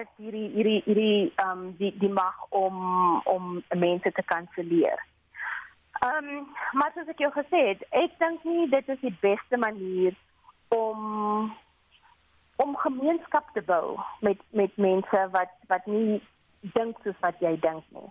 [0.00, 2.76] is hierdie hierdie hierdie ehm um, die die mag om
[3.24, 5.06] om mense te kanselleer.
[6.00, 9.56] Ehm um, maar soos ek jou gesê het, ek dink nie dit is die beste
[9.56, 10.14] manier
[10.68, 11.52] om
[12.62, 16.20] om gemeenskap te bou met met mense wat wat nie
[16.76, 18.10] dink soos wat jy dink nie.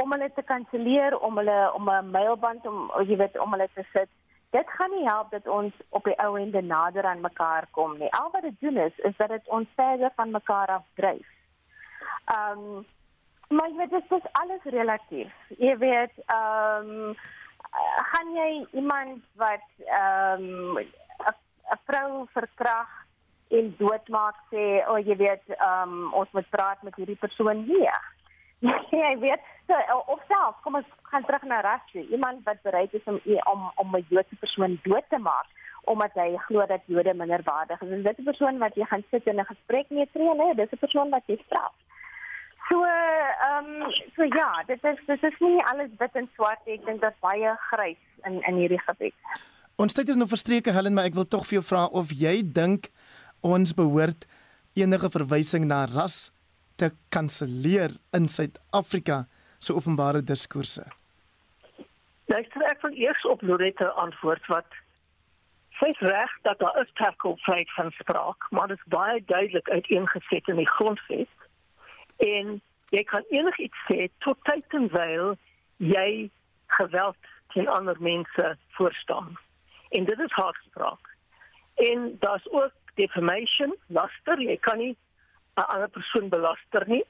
[0.00, 3.84] Om hulle te kanselleer, om hulle om 'n mailband om jy weet om hulle te
[3.92, 4.10] sit.
[4.50, 8.12] Dit gaan nie help dat ons op die ou ende nader aan mekaar kom nie.
[8.12, 11.28] Al wat dit doen is is dat dit ons verder van mekaar afdryf.
[12.24, 12.86] Ehm um,
[13.48, 15.32] maar jy weet dit is alles relatief.
[15.58, 17.16] Jy weet ehm um,
[18.12, 20.78] gaan jy iemand wat ehm um,
[21.74, 23.05] 'n vrou verkragt
[23.48, 27.90] en doodmaak sê o oh, jy weet um, ons moet praat met hierdie persoon nie.
[28.90, 32.06] jy weet so, of self kom ons gaan terug na rasse.
[32.10, 33.20] Iemand wat bereid is om
[33.52, 35.46] om om 'n Joodse persoon dood te maak
[35.86, 37.90] omdat hy glo dat Jode minderwaardig is.
[37.90, 40.54] En dit is 'n persoon wat jy gaan sit in 'n gesprek mee tree, nee,
[40.54, 41.74] dis 'n persoon wat jy straf.
[42.68, 46.74] So ehm um, so ja, dit is dit is nie alles wit en swart nie.
[46.74, 49.14] Ek dink daar's baie grys in in hierdie gebied.
[49.76, 52.42] Ons tyd is nou verstreke Helen, maar ek wil tog vir jou vra of jy
[52.42, 52.88] dink
[53.40, 54.26] ons behoort
[54.76, 56.30] enige verwysing na ras
[56.76, 59.24] te kanselleer in Suid-Afrika
[59.58, 60.84] se openbare diskurse.
[62.26, 64.66] Nou ek wil eers op Loretta antwoord wat
[65.78, 66.92] sy reg dat daar is
[67.44, 71.28] fight van spraak, maar dit is baie duidelik uiteengeset in die grondwet.
[72.16, 75.36] En jy kan enigiets sê tot tyd en wyl
[75.76, 76.30] jy
[76.78, 77.16] geweld
[77.52, 79.36] teen ander mense voorstaan.
[79.90, 81.12] En dit is haarspraak.
[81.74, 84.96] En daar's ook defamation, laster, jy kan nie
[85.56, 87.04] 'n ander persoon belaster nie.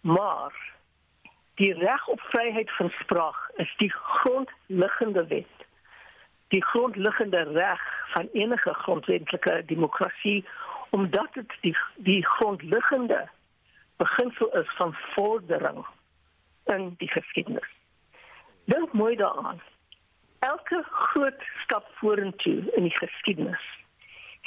[0.00, 0.52] Maar
[1.54, 5.56] die reg op vryheid van spraak is die grondliggende wet.
[6.48, 7.82] Die grondliggende reg
[8.14, 10.44] van enige grondwetlike demokrasie
[10.90, 13.28] omdat dit die die grondliggende
[13.96, 15.86] beginsel is van vordering
[16.64, 17.68] in die geskiedenis.
[18.64, 19.60] Dink mooi daaraan.
[20.38, 23.64] Elke groot stap vorentoe in die geskiedenis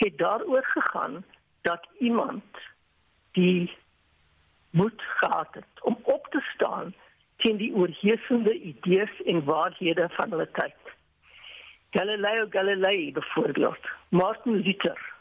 [0.05, 1.25] het daaroor gegaan
[1.61, 2.43] dat iemand
[3.31, 3.77] die
[4.69, 6.93] moed gehad het om op te staan
[7.37, 10.75] teen die oorheersende idees en waarhede van hulle tyd.
[11.89, 15.13] Galileo Galilei byvoorbeeld, Martin Luther.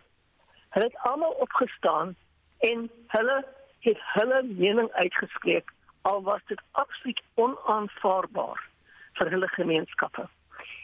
[0.68, 2.16] Hulle het almal opgestaan
[2.58, 3.46] en hulle
[3.78, 8.68] het hulle mening uitgespreek al was dit absoluut onaanvaarbaar
[9.12, 10.28] vir hulle gemeenskappe.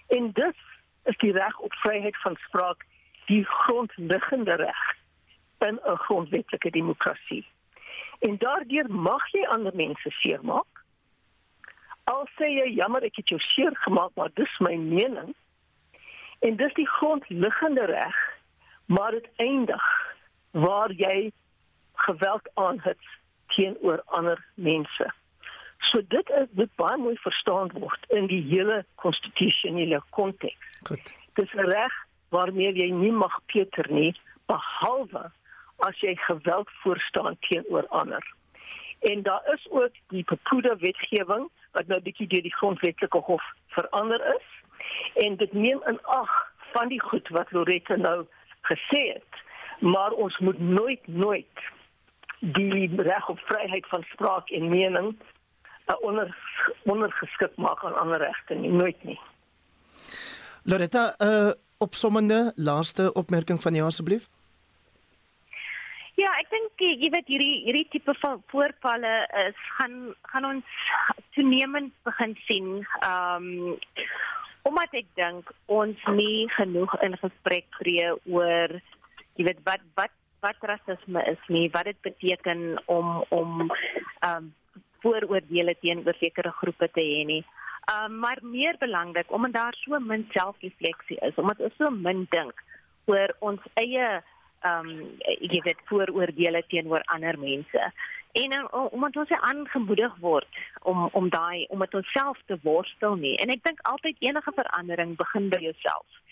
[0.06, 0.58] En dus
[1.04, 2.84] is die reg op vryheid van spraak
[3.26, 4.96] die grondliggende reg
[5.58, 7.46] in 'n grondwetlike demokrasie.
[8.18, 10.84] En daardeur mag jy ander mense seermaak.
[12.04, 15.34] Al sê jy jammer ek het jou seer gemaak, maar dis my mening.
[16.38, 18.16] En dis die grondliggende reg,
[18.86, 19.84] maar dit eindig
[20.50, 21.32] waar jy
[21.92, 22.98] geweld aanhet
[23.46, 25.12] teenoor ander mense.
[25.78, 30.80] So dit is dit baie mooi verstaan word in die hele konstitusionele konteks.
[30.82, 31.12] Goed.
[31.34, 32.05] Dis 'n reg
[32.36, 34.12] waarmee jy nie mag peter nie
[34.50, 35.26] behalwe
[35.88, 38.24] as jy geweld voorstaan teenoor ander.
[39.10, 43.44] En daar is ook die Papuda wetgewing wat nou bietjie deur die grondwetlike hof
[43.76, 44.46] verander is
[45.26, 46.32] en dit neem in ag
[46.72, 48.24] van die goed wat Loretta nou
[48.70, 49.42] gesê het,
[49.80, 51.64] maar ons moet nooit nooit
[52.38, 55.14] die reg op vryheid van spraak en mening
[55.86, 56.36] uh, onder
[56.82, 59.20] ondergeskik maak aan ander regte nie, nooit nie.
[60.62, 64.28] Loretta, uh opsommende laaste opmerking van jou asseblief?
[66.16, 69.96] Ja, ek dink jy weet hierdie hierdie tipe van voorvalle is gaan
[70.32, 70.78] gaan ons
[71.36, 72.70] toenemend begin sien.
[73.02, 73.74] Ehm um,
[74.66, 78.72] omdat ek dink ons nie genoeg in gesprek tree oor
[79.36, 84.52] jy weet wat wat wat rasisme is nie, wat dit beteken om om ehm um,
[85.04, 87.42] vooroordeele teenoor sekere groepe te hê nie.
[87.44, 92.26] Ehm um, maar meer belangrik omdat daar so min selfrefleksie is, omdat ons so min
[92.30, 92.64] dink
[93.04, 94.08] oor ons eie
[94.66, 97.90] ehm um, jy weet vooroordeele teenoor ander mense.
[98.32, 103.36] En uh, omdat ons aangemoedig word om om daai om met onsself te worstel nie.
[103.36, 106.22] En ek dink altyd enige verandering begin by jouself.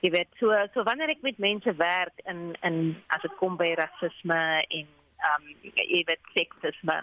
[0.00, 3.74] Jy weet, so so wanneer ek met mense werk in in as dit kom by
[3.78, 6.98] rasisme en ehm um, jy weet seksisme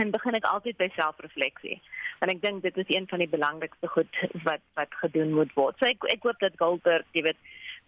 [0.00, 1.78] en begin ek altyd by selfrefleksie.
[2.24, 5.78] En ek dink dit is een van die belangrikste goed wat wat gedoen moet word.
[5.78, 7.40] So ek ek hoop dat Goldberg, jy weet,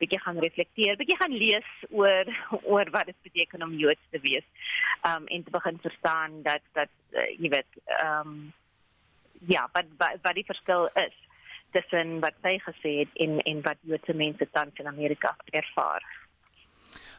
[0.02, 2.30] bietjie gaan reflekteer, bietjie gaan lees oor
[2.72, 4.46] oor wat dit beteken om Joods te wees.
[5.08, 8.52] Um en te begin verstaan dat dat uh, jy weet um
[9.48, 11.16] ja, wat wat, wat die verskil is
[11.72, 16.04] tussen wat hy gesê het en en wat Joodse mense tans in Amerika ervaar.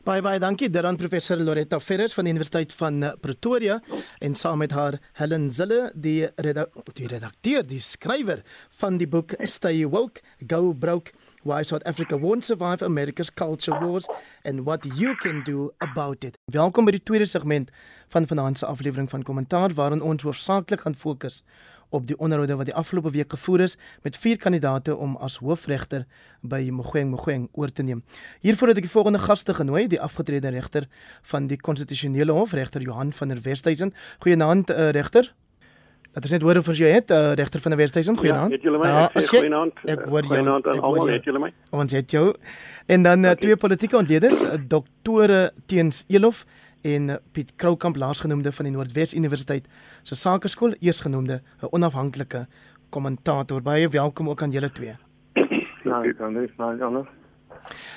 [0.04, 3.78] Bye bye, dankie daaraan professor Loretta Ferris van die Universiteit van Pretoria
[4.20, 8.42] en saam met haar Helen Zille, die redak die redakteur, die skrywer
[8.82, 11.16] van die boek Stay Woke, Go Broke:
[11.48, 14.10] Why South Africa Won't Survive America's Culture Wars
[14.44, 16.36] and What You Can Do About It.
[16.52, 17.72] Welkom by die tweede segment
[18.12, 21.46] van vanaand se aflewering van Kommentaar waarin ons hoofsaaklik gaan fokus
[21.94, 26.06] op die onderhoude wat die afgelope week gevoer is met vier kandidaate om as hoofregter
[26.42, 28.02] by Mogoeng Mogoeng oor te neem.
[28.42, 30.90] Hiervoor het ek die volgende gaste genooi, die afgetrede regter
[31.34, 33.94] van die konstitusionele hof, regter Johan van der Westhuizen.
[34.26, 35.34] Goeienaand uh, regter.
[36.14, 38.18] Dat is net hoor of jy het uh, regter van der Westhuizen.
[38.18, 38.58] Goeienaand.
[38.62, 39.80] Ja, ja, goeienaand.
[39.86, 40.34] Ek hoor jou.
[40.34, 41.54] Goeienaand aan almal, het julle my?
[41.74, 42.28] Ons het jou.
[42.86, 46.44] En dan uh, twee politieke ontleeders, uh, doktore Teens Elof
[46.84, 49.68] en Piet Kroukamp laasgenoemde van die Noordwes Universiteit
[50.04, 52.48] se Sakeskool eersgenoemde 'n onafhanklike
[52.90, 53.62] kommentator.
[53.62, 54.96] Baie welkom ook aan julle twee.
[56.18, 57.08] Dan is maar anders.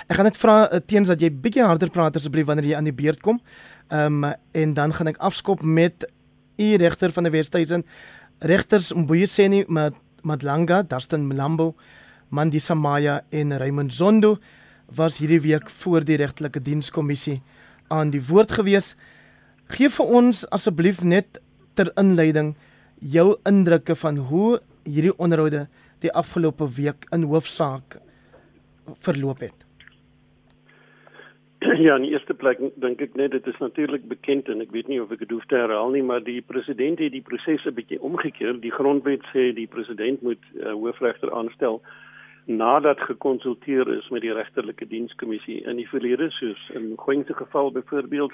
[0.07, 2.89] Ek gaan net vra uh, teens dat jy bietjie harder praat asseblief wanneer jy aan
[2.89, 3.41] die beurt kom.
[3.89, 6.07] Ehm um, en dan gaan ek afskop met
[6.57, 7.85] u regter van die Wesduisen
[8.39, 9.65] regters Mbuyiseni
[10.23, 11.75] Madlanga, Dustin Mlambo,
[12.29, 14.37] Mandisa Maya en Raymond Zondo
[14.95, 17.41] was hierdie week voor die regtelike dienskommissie
[17.89, 18.95] aan die woord gewees.
[19.69, 21.41] Geef vir ons asseblief net
[21.75, 22.55] ter inleiding
[23.01, 25.67] jou indrukke van hoe hierdie onderhoude
[26.05, 27.99] die afgelope week in hoofsaak
[29.03, 29.67] verloop het.
[31.87, 34.89] Ja, in die eerste plek dink ek net dit is natuurlik bekend en ek weet
[34.89, 37.75] nie of ek dit hoef te herhaal nie, maar die president het die proses 'n
[37.75, 38.61] bietjie omgekeer.
[38.61, 41.83] Die grondwet sê die president moet 'n uh, hoofregter aanstel
[42.47, 48.33] nadat gekonsulteer is met die regterlike dienskommissie in die verlede soos in Gwengse geval byvoorbeeld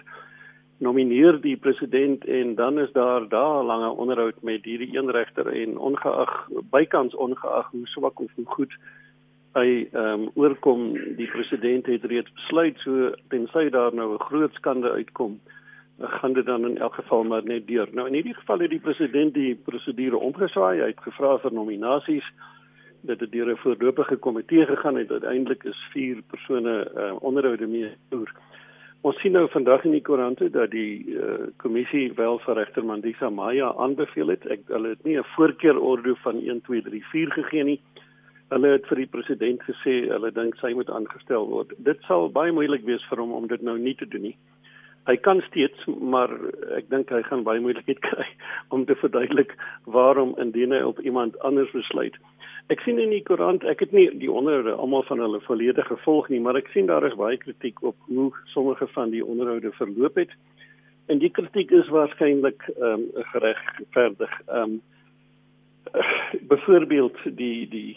[0.78, 5.78] nomineer die president en dan is daar daar lange onderhoud met hierdie een regter en
[5.78, 8.76] ongeag bykans ongeag hoe swak of hoe goed
[9.52, 14.54] hy ehm um, oorkom die president het reeds besluit so tensy daar nou 'n groot
[14.54, 15.40] skande uitkom
[15.98, 17.88] gaan dit dan in elk geval maar net deur.
[17.92, 22.32] Nou in hierdie geval het die president die prosedure omgeswaai hy het gevra vir nominasies
[23.02, 25.10] dit deur 'n voorlopige komitee gegaan het.
[25.10, 28.32] Uiteindelik is vier persone uh, onderhoude mee gevoer.
[29.00, 33.30] Ons sien nou vandag in die koerante dat die uh, kommissie wel vir regter Mandisa
[33.30, 34.46] Maya aanbeveel het.
[34.46, 37.80] Ek hulle het nie 'n voorkeurorde van 1 2 3 4 gegee nie.
[38.48, 41.72] Hulle het vir die president gesê hulle dink sy moet aangestel word.
[41.78, 44.36] Dit sal baie moeilik wees vir hom om dit nou nie te doen nie.
[45.06, 46.30] Hy kan steeds, maar
[46.76, 48.26] ek dink hy gaan baie moeilikheid kry
[48.68, 52.14] om te verduidelik waarom indien hy op iemand anders besluit.
[52.72, 56.30] Ek sien in die koerant, ek het nie die onderhoude almal van hulle volledig gevolg
[56.32, 60.16] nie, maar ek sien daar is baie kritiek op hoe sommige van die onderhoude verloop
[60.16, 60.32] het.
[61.12, 64.38] En die kritiek is waarskynlik ehm um, geregverdig.
[64.46, 64.80] Ehm um,
[66.52, 67.96] byvoorbeeld die die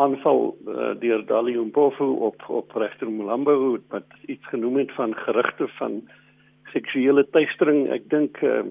[0.00, 5.68] aanval uh, deur Dali Mpofu op op regter Mulambo wat iets genoem het van gerugte
[5.68, 6.00] van
[6.72, 7.88] seksuele teistering.
[7.92, 8.62] Ek dink uh,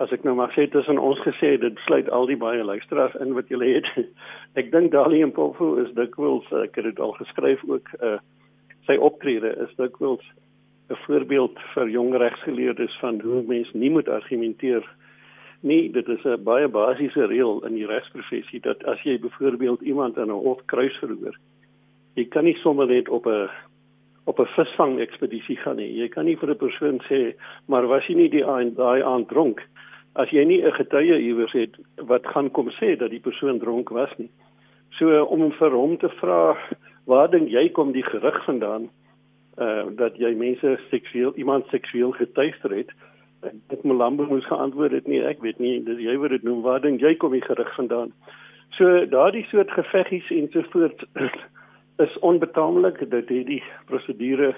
[0.00, 3.34] as ek nou mag sê tussen ons gesê dit sluit al die baie luisteraars in
[3.34, 3.86] wat julle het.
[4.60, 8.18] ek dink Dali en Polfo is dikwels ek het dit al geskryf ook uh
[8.86, 10.22] sy optrede is dikwels
[10.90, 14.84] 'n voorbeeld vir jong regsgeleerdes van hoe mens nie moet argumenteer
[15.60, 15.90] nie.
[15.90, 20.30] Dit is 'n baie basiese reël in die regsprofessie dat as jy byvoorbeeld iemand in
[20.30, 21.36] 'n hof kruis verhoor,
[22.14, 23.50] jy kan nie sommer net op 'n
[24.24, 25.92] op 'n visvang ekspedisie gaan nie.
[25.94, 27.34] Jy kan nie vir 'n persoon sê,
[27.66, 28.44] maar was jy nie die
[28.74, 29.60] daai aand dronk?
[30.16, 33.90] As jy nie 'n getuie iewers het wat gaan kom sê dat die persoon dronk
[33.90, 34.30] was nie.
[34.98, 36.56] So om vir hom te vra
[37.06, 38.88] waar dink jy kom die gerug vandaan?
[39.56, 42.90] uh dat jy mense seksueel iemand seksueel getuister het.
[43.72, 46.80] Ek Malambo moes geantwoord het nie, ek weet nie, dis jy wat dit noem, waar
[46.80, 48.12] dink jy kom die gerig vandaan?
[48.76, 51.04] So daardie soort geveggies en so voort
[52.04, 54.52] is onbetaamlik dat hierdie prosedure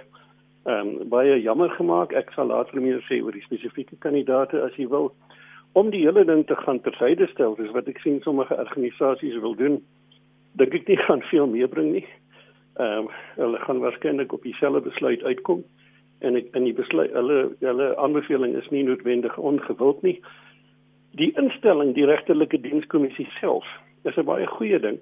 [0.67, 2.13] ehm um, baie jammer gemaak.
[2.13, 5.13] Ek sal later meer sê oor die spesifieke kandidaate as jy wil
[5.73, 9.55] om die hele ding te gaan tersyde stel, dis wat ek sien sommige organisasies wil
[9.55, 9.83] doen.
[10.59, 12.07] Dink ek nie gaan veel meebring nie.
[12.79, 15.65] Ehm um, hulle gaan waarskynlik op dieselfde besluit uitkom
[16.19, 20.17] en ek in die besluit hulle hulle aanbeveling is nie noodwendig ongewild nie.
[21.19, 23.67] Die instelling die regterlike dienskommissie self
[24.05, 24.99] is 'n baie goeie ding.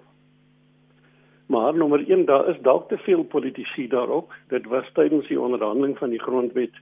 [1.47, 4.33] Maar nommer 1 daar is dalk te veel politici daarop.
[4.49, 6.75] Dit was tydens die onderhandeling van die grondwet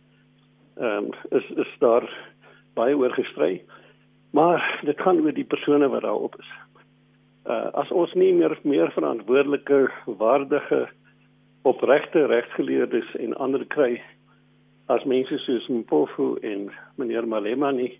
[0.77, 2.34] ehm um, is is daar
[2.75, 3.63] baie oor gestry.
[4.31, 6.51] Maar dit gaan oor die persone wat daarop is
[7.49, 9.87] uh, as ons nie meer meer verantwoordelike
[10.21, 10.85] waardige
[11.69, 13.93] opregte regsgeleerdes en ander kry
[14.93, 16.69] as mense soos Mpofu en
[17.01, 17.95] meneer Malema nie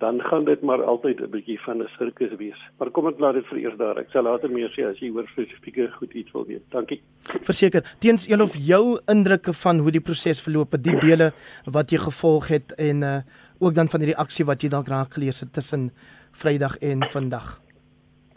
[0.00, 2.60] dan gaan dit maar altyd 'n bietjie van 'n sirkus wees.
[2.78, 3.98] Maar kom ek laat dit vir eers daar.
[3.98, 6.62] Ek sal later meer sê as jy oor spesifieke goed iets wil weet.
[6.70, 7.02] Dankie.
[7.42, 11.32] Verseker, teens een of jou indrukke van hoe die proses verloop, die dele
[11.64, 13.20] wat jy gevolg het en uh
[13.60, 15.90] ook dan van die reaksie wat jy dalk raak gelees het tussen
[16.32, 17.60] Vrydag en vandag.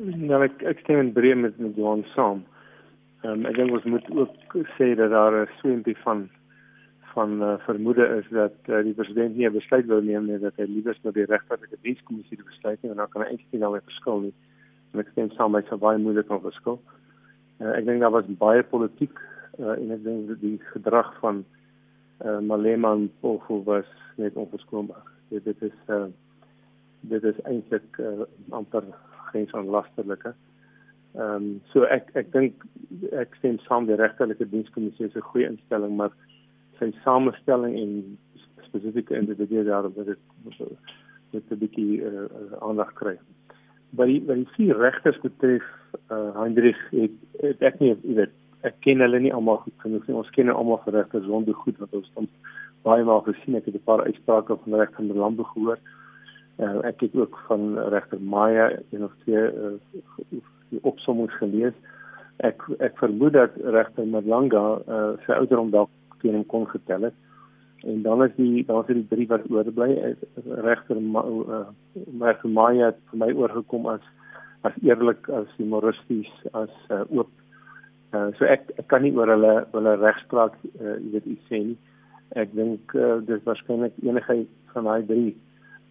[0.04, 2.44] Nou ek ek stem in breë met met Johan saam.
[3.24, 6.30] Ehm um, ek dink ons moet ook sê dat daar 'n swempie van
[7.14, 10.58] van uh, vermoede is dat uh, die president nie 'n besluit wil neem nie dat
[10.58, 13.62] hy liewer met die regterlike dienskommissie die besluit neem en dan kan hy eintlik nie
[13.62, 14.34] daarmee verskil nie.
[14.94, 16.82] En ek stem saam met baie moeilik om verskil.
[17.60, 19.18] Uh, ek dink daar was baie politiek
[19.60, 21.46] uh, en ek dink die gedrag van
[22.26, 23.86] uh, Malema en Pofu was
[24.18, 25.12] net onverskoonbaar.
[25.34, 26.08] Dit, dit is uh,
[27.12, 28.86] dit is eintlik uh, amper
[29.30, 30.34] grens aan lasterlike.
[31.14, 32.64] Ehm um, so ek ek dink
[33.12, 36.14] ek stem saam die regterlike dienskommissie is 'n goeie instelling, maar
[36.80, 37.92] sy samestelling en
[38.68, 40.22] spesifieke individue daar wat dit
[41.34, 42.26] met 'n bietjie uh,
[42.62, 43.18] aandag kry.
[43.98, 45.66] By die, by die vier regters betref
[46.10, 47.12] uh Hendrik ek
[47.50, 50.16] ek, ek nie weet ek ken hulle nie almal goed genoeg nie.
[50.16, 52.30] Ons ken almal regters wonder goed wat ons dan
[52.84, 53.56] baie maal gesien.
[53.56, 55.80] Ek het 'n paar uitsprake van regter van Lambe gehoor.
[56.58, 60.40] Uh, ek het ook van regter Maya en of twee uh,
[60.82, 61.74] opsommings gelees.
[62.38, 65.90] Ek ek vermoed dat regter Malanga uh, sy ouderdom dalk
[66.22, 67.14] teen hom kon getel het.
[67.84, 73.00] En dan is die dan is die drie wat oorbly regter uh, regter Maya het
[73.12, 74.06] vir my oorgekom as
[74.64, 77.32] as eerlik as humoristies as uh, oop.
[78.14, 81.64] Uh, so ek ek kan nie oor hulle hulle regspraak uh, jy weet iets sê
[81.72, 81.80] nie.
[82.30, 85.38] Ek dink uh, dis waarskynlik enige van daai drie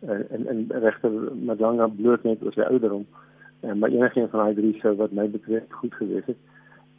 [0.03, 3.07] en en, en regter Madanga bloot net oor sy ouderdom.
[3.61, 6.41] En maar enige een van daai drie sou wat my betref goed gewees het.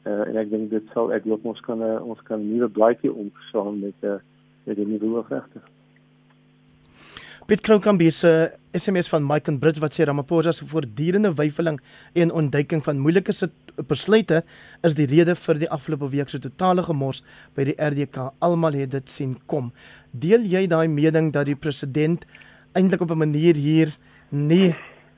[0.04, 2.68] Uh, en ek dink dit sal ek loop ons kan uh, ons kan 'n nuwe
[2.70, 4.20] blaadjie omslaan met 'n uh,
[4.64, 5.64] met 'n nuwe regter.
[7.48, 11.80] Piet Kroukambi se SMS van Mike en Brit wat sê Ramaphosa se voortdurende weifeling
[12.14, 13.32] en ontduiking van moeilike
[13.82, 14.44] besluite
[14.84, 17.24] is die rede vir die afgelope week se totale gemors
[17.56, 18.32] by die RDK.
[18.40, 19.72] Almal het dit sien kom.
[20.12, 22.26] Deel jy daai mening dat die president
[22.74, 23.98] eintlik op 'n manier hier
[24.30, 24.76] nie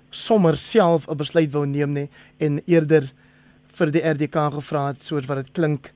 [0.09, 3.11] sommer self 'n besluit wou neem nie en eerder
[3.73, 5.91] vir die RDK gevra het soos wat dit klink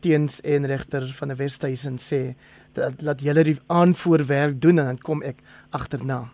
[0.00, 2.34] teens en regter van die Westhuizen sê
[2.76, 5.36] dat laat julle die aanvoerwerk doen en dan kom ek
[5.70, 6.28] agterna.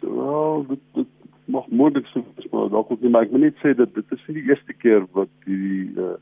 [0.00, 1.15] Wel, dit, dit
[1.46, 4.16] mag moontlik so wees maar dalk ook nie maar ek moet net sê dat dit
[4.16, 6.16] is die eerste keer wat die uh,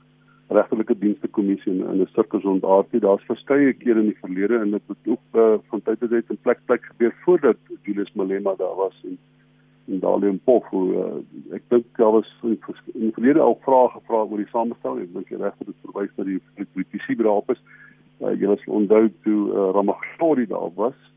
[0.48, 3.02] regterlike dienste kommissie in 'n sirkus ontaard het.
[3.02, 6.30] Daar's verskeie kere in die verlede en dit het ook uh, van tyd tot tyd
[6.30, 9.18] in plek plek gebeur voordat Julius Malema daar was en
[9.86, 10.64] en Dalium Pof.
[10.72, 11.20] Uh,
[11.52, 12.58] ek dink daar was in,
[12.94, 15.02] in die verlede al vrae gevra oor die samestelling.
[15.02, 17.60] Ek dink die regter het verwys na die politisie bedraap is.
[18.20, 21.13] Uh, jy was onthou toe uh, Ramaphosa daar was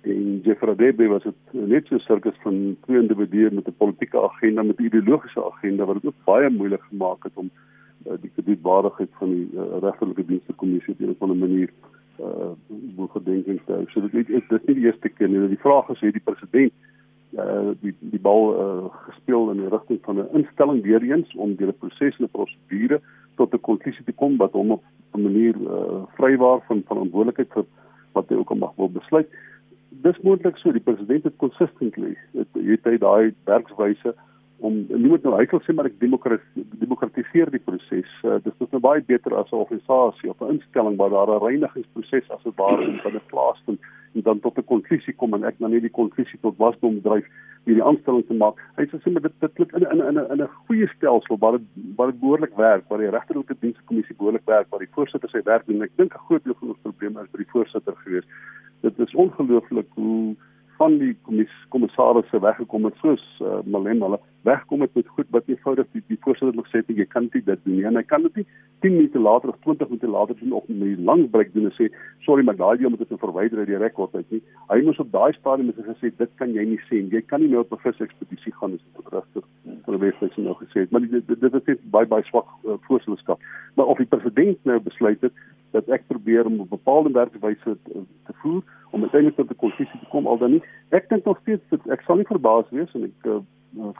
[0.00, 4.62] en Jeffrey Debe was dit net so sirkus van twee individue met 'n politieke agenda
[4.62, 7.50] met 'n ideologiese agenda wat dit ook baie moeilik gemaak het om
[8.06, 11.70] uh, die kredietwaardigheid van die uh, regterlike dienste kommissie op 'n manier
[12.20, 12.52] uh
[12.96, 13.84] wil gedenkings hou.
[13.88, 15.48] So dit is dit is nie die eerste keer nie.
[15.48, 16.72] Die vraag is hoe die president
[17.32, 21.54] uh die die bal uh gespeel in die rigting van 'n instelling weer eens om
[21.54, 23.00] deur 'n proses en 'n prosedure
[23.36, 24.82] tot 'n konklusie te kom wat hom op
[25.14, 27.64] 'n manier uh vrywaar van verantwoordelikheid vir
[28.12, 29.28] wat hy ook al mag wil besluit.
[29.90, 34.14] Dis moontlik so die president het consistently het, het hy daai werkswyse
[34.60, 38.10] om niemand nou hy sal sê maar ek demokratiseer die proses.
[38.22, 41.44] Uh, dis dis nou baie beter as 'n organisasie of 'n instelling waar daar 'n
[41.46, 43.80] reinigingsproses as 'n ware in binne plaas vind
[44.14, 47.26] en dan tot 'n konklusie kom en ek dan net die konklusie tot wasdom dryf
[47.64, 48.56] wie die aanstelling te maak.
[48.76, 51.52] Hy sê maar dit dit klink in in in 'n in 'n goeie stelsel waar
[51.58, 51.66] dit
[51.96, 55.66] waar dit behoorlik werk, waar die regterlike dienskommissie behoorlik werk, waar die voorsitter sy werk
[55.66, 55.82] doen.
[55.82, 58.26] Ek dink 'n groot deel van ons probleme is by die voorsitter gewees.
[58.80, 60.36] Dit is ongelooflik hoe
[60.78, 61.16] van die
[61.68, 66.18] kommissarisse weggekom het soos uh, Malem hulle wegkom het met goed wat eenvoudig die, die
[66.20, 67.84] voorsitter nog sê jy kan nie dit doen nie.
[67.84, 68.46] En hy kan dit nie
[68.80, 71.76] 10 minute later of 20 minute later doen of met 'n lang breek doen en
[71.76, 74.42] sê sorry maar daai deel moet ek nou verwyder uit die rekord uit nie.
[74.68, 77.50] Hy moes op daai stadium het gesê dit kan jy nie sê jy kan nie
[77.50, 79.44] nou op 'n vis ekspedisie gaan as dit regtig
[79.84, 80.90] vir die Westelike nou gesê het.
[80.90, 83.38] Maar dit dit, dit is baie baie swak uh, voorsitterskap.
[83.76, 85.32] Maar of die president nou besluit het
[85.70, 90.00] dat ek probeer om 'n bepaalde werkwyse te, te voer om uiteindelik tot 'n konklusie
[90.00, 90.62] te kom al dan nie.
[90.88, 93.38] Ek dink nog steeds dat ek sal nie verbaas wees en ek uh,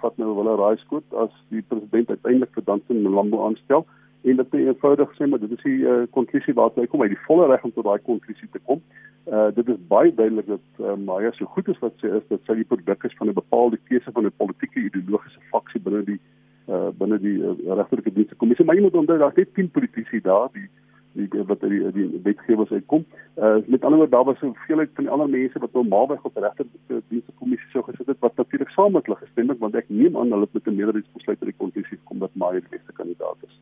[0.03, 3.87] vat nou wel 'n raaiskoot as die president uiteindelik vir Danson Mlambo aanstel
[4.23, 7.01] en dat hy eenvoudig sê maar dit is die uh, konklusie waartoe hy kom.
[7.01, 8.83] Hy het die volle reg om tot daai konklusie te kom.
[9.31, 12.45] Uh dit is baie duidelik dat uh, Maya so goed is wat sy is dat
[12.47, 16.21] sy die produk is van 'n bepaalde keuse van 'n politieke ideologiese faksie binne die
[16.69, 18.65] uh binne die uh, regterlike dienste kommissie.
[18.65, 20.69] Maar jy moet onthou daar's net 10 politici daar die
[21.13, 23.05] die wat die, die wetgewers uitkom.
[23.37, 27.33] Uh met ander woorde daar was soveel van ander mense wat normaalweg op regter dienste
[27.39, 30.31] kommissie sou gesit het wat natuurlik saam met hulle gestem het want ek neem aan
[30.31, 33.61] hulle het met 'n meerderheidsbesluit uit die konklusie gekom dat Maya die beste kandidaat is.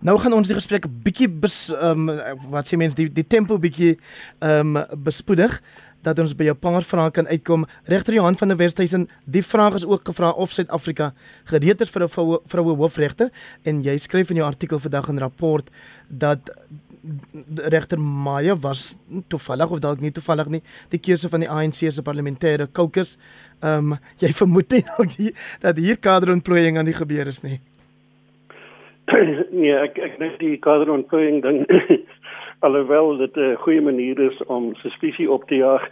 [0.00, 3.96] Nou gaan ons die gesprek bietjie ehm um, wat sê mense die die tempo bietjie
[4.38, 5.62] ehm um, bespoedig
[6.02, 7.66] dat ons by jou paar vrae kan uitkom.
[7.90, 11.12] Regter Johan van der Westhuizen, die vraag is ook gevra of Suid-Afrika
[11.50, 13.30] gereed is vir 'n vroue, vroue hoofregter
[13.64, 15.70] en jy skryf in jou artikel vandag in rapport
[16.08, 16.50] dat
[17.56, 18.96] regter Maya was
[19.28, 23.18] toevallig of dalk nie toevallig nie die keuse van die ANC se parlementêre caucus.
[23.62, 27.60] Ehm um, jy vermoed nie dat hier kaderontplooiing aan die gebeur is nie.
[29.52, 31.66] Nee, ek ek dink die kaderontplooiing ding
[32.62, 35.88] alhoewel dit 'n goeie manier is om suspisie op te jaag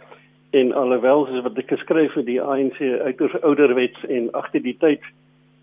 [0.49, 5.01] en alhoewel soos wat ek geskryf het die ANC uiters ouderwets en agter die tyd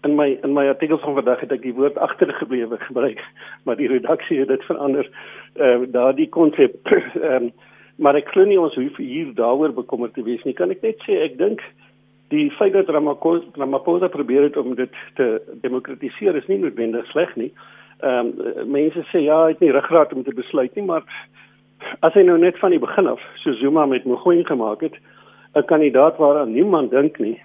[0.02, 3.24] in my in my artikel van vandag het ek die woord agtergeblewe gebruik
[3.64, 5.08] maar die redaksie het dit verander
[5.56, 6.76] uh, daardie konsep
[7.22, 7.50] um,
[8.02, 10.54] maar ek glo nie ons hoef hier daaroor bekommerd te wees nie.
[10.54, 11.64] Kan ek net sê ek dink
[12.30, 15.26] die feit dat Ramaphosa Ramaphosa probeer het om dit te
[15.64, 17.50] demokratiseer is nie noodwendig sleg nie
[18.00, 21.04] ehm um, mense sê ja, hy het nie ruggraat om te besluit nie, maar
[22.00, 24.94] as hy nou net van die begin af so Zuma met Mogoeng gemaak het,
[25.54, 27.40] 'n kandidaat waaraan niemand dink nie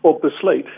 [0.00, 0.68] op besluit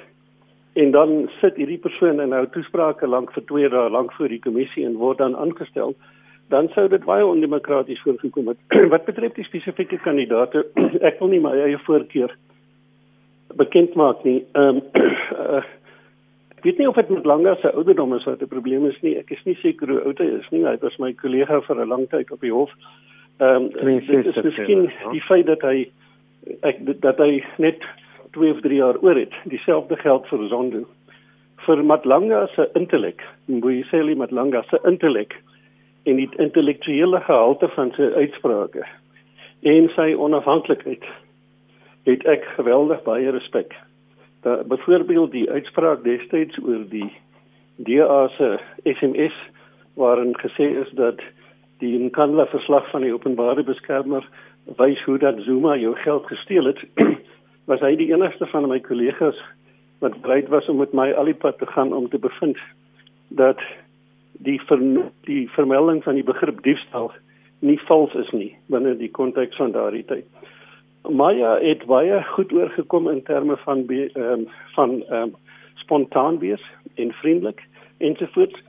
[0.73, 4.41] en dan sit hierdie persoon in nou toesprake lank vir 2 dae lank voor die
[4.41, 5.95] kommissie en word dan aangestel
[6.51, 8.59] dan sou dit baie ondemokraties voorgekom het.
[8.95, 10.67] Wat betref die spesifieke kandidaate
[11.09, 12.35] ek wil nie my eie voorkeur
[13.59, 14.45] bekend maak nie.
[14.59, 15.63] Ehm um,
[16.61, 19.17] Ek weet nie of dit met langer se ouderdom is wat 'n probleem is nie.
[19.17, 20.65] Ek is nie seker hoe oud hy is nie.
[20.65, 22.71] Hy was my kollega vir 'n lang tyd op die hof.
[23.41, 25.11] Ehm um, dit is miskien ja.
[25.11, 25.89] die feit dat hy
[26.61, 27.81] ek dat hy net
[28.37, 29.33] 2 of 3 jaar oor het.
[29.45, 30.85] Dieselfde geld vir Zondo.
[31.65, 35.35] Vir Matlanga se intellek, Mbuyiseli Matlanga se intellek
[36.05, 38.85] en die intellektuele gehalte van sy uitsprake
[39.63, 41.05] en sy onafhanklikheid
[42.05, 43.73] het ek geweldig baie respek
[44.43, 47.11] da byvoorbeeld die uitspraak destyds oor die
[47.77, 49.37] DA se SMS
[49.95, 51.21] waarin gesê is dat
[51.79, 54.27] die Nkandla verslag van die openbare beskermer
[54.77, 56.81] wys hoe dat Zuma jou geld gesteel het
[57.71, 59.39] was hy die enigste van my kollegas
[60.01, 62.59] wat bereid was om met my alipad te gaan om te bevind
[63.29, 63.61] dat
[64.33, 64.81] die ver,
[65.29, 67.13] die vermelding van die begrip diefstal
[67.61, 70.25] nie vals is nie binne die konteks van daardie tyd.
[71.09, 75.35] Maya het baie goed oorgekom in terme van ehm um, van ehm um,
[75.75, 76.63] spontaan wees
[76.95, 77.63] en vriendelik
[77.99, 78.63] ensovoorts.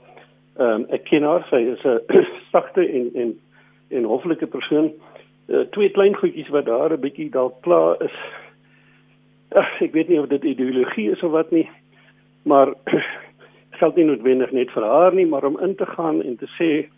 [0.56, 2.00] Ehm um, ek ken haar, sy is 'n
[2.52, 3.40] sagte en en
[3.90, 4.92] en hoffelike persoon.
[5.48, 8.16] Uh, twee klein goedjies wat daar 'n bietjie dalk klaar is.
[9.52, 11.68] Ach, ek weet nie of dit ideologie is of wat nie,
[12.42, 12.74] maar
[13.80, 16.88] geld nie noodwendig net vir haar nie, maar om in te gaan en te sê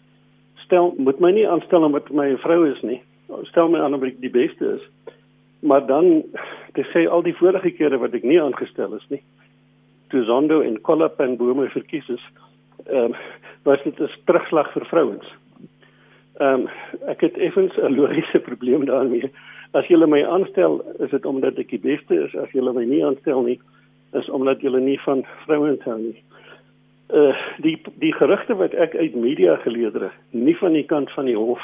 [0.55, 3.03] stel moet my nie aanstel omdat my 'n vrou is nie.
[3.43, 4.83] Stel my aan omdat ek die beste is
[5.65, 6.23] maar dan
[6.77, 9.23] te sê al die vorige kere wat ek nie aangestel is nie
[10.15, 12.25] toe Zondo en Collap en Bome verkies is
[12.85, 13.15] ehm um,
[13.65, 15.27] was dit 'n terugslag vir vrouens.
[16.39, 16.69] Ehm um,
[17.09, 19.31] ek het effens 'n logiese probleem daarmee.
[19.73, 22.35] As julle my aanstel, is dit omdat ek die beste is.
[22.37, 23.61] As julle my nie aanstel nie,
[24.13, 26.23] is omdat julle nie van vrouens hou nie.
[27.09, 31.25] Uh die die gerugte wat ek uit media geleer het, nie van die kant van
[31.25, 31.63] die hof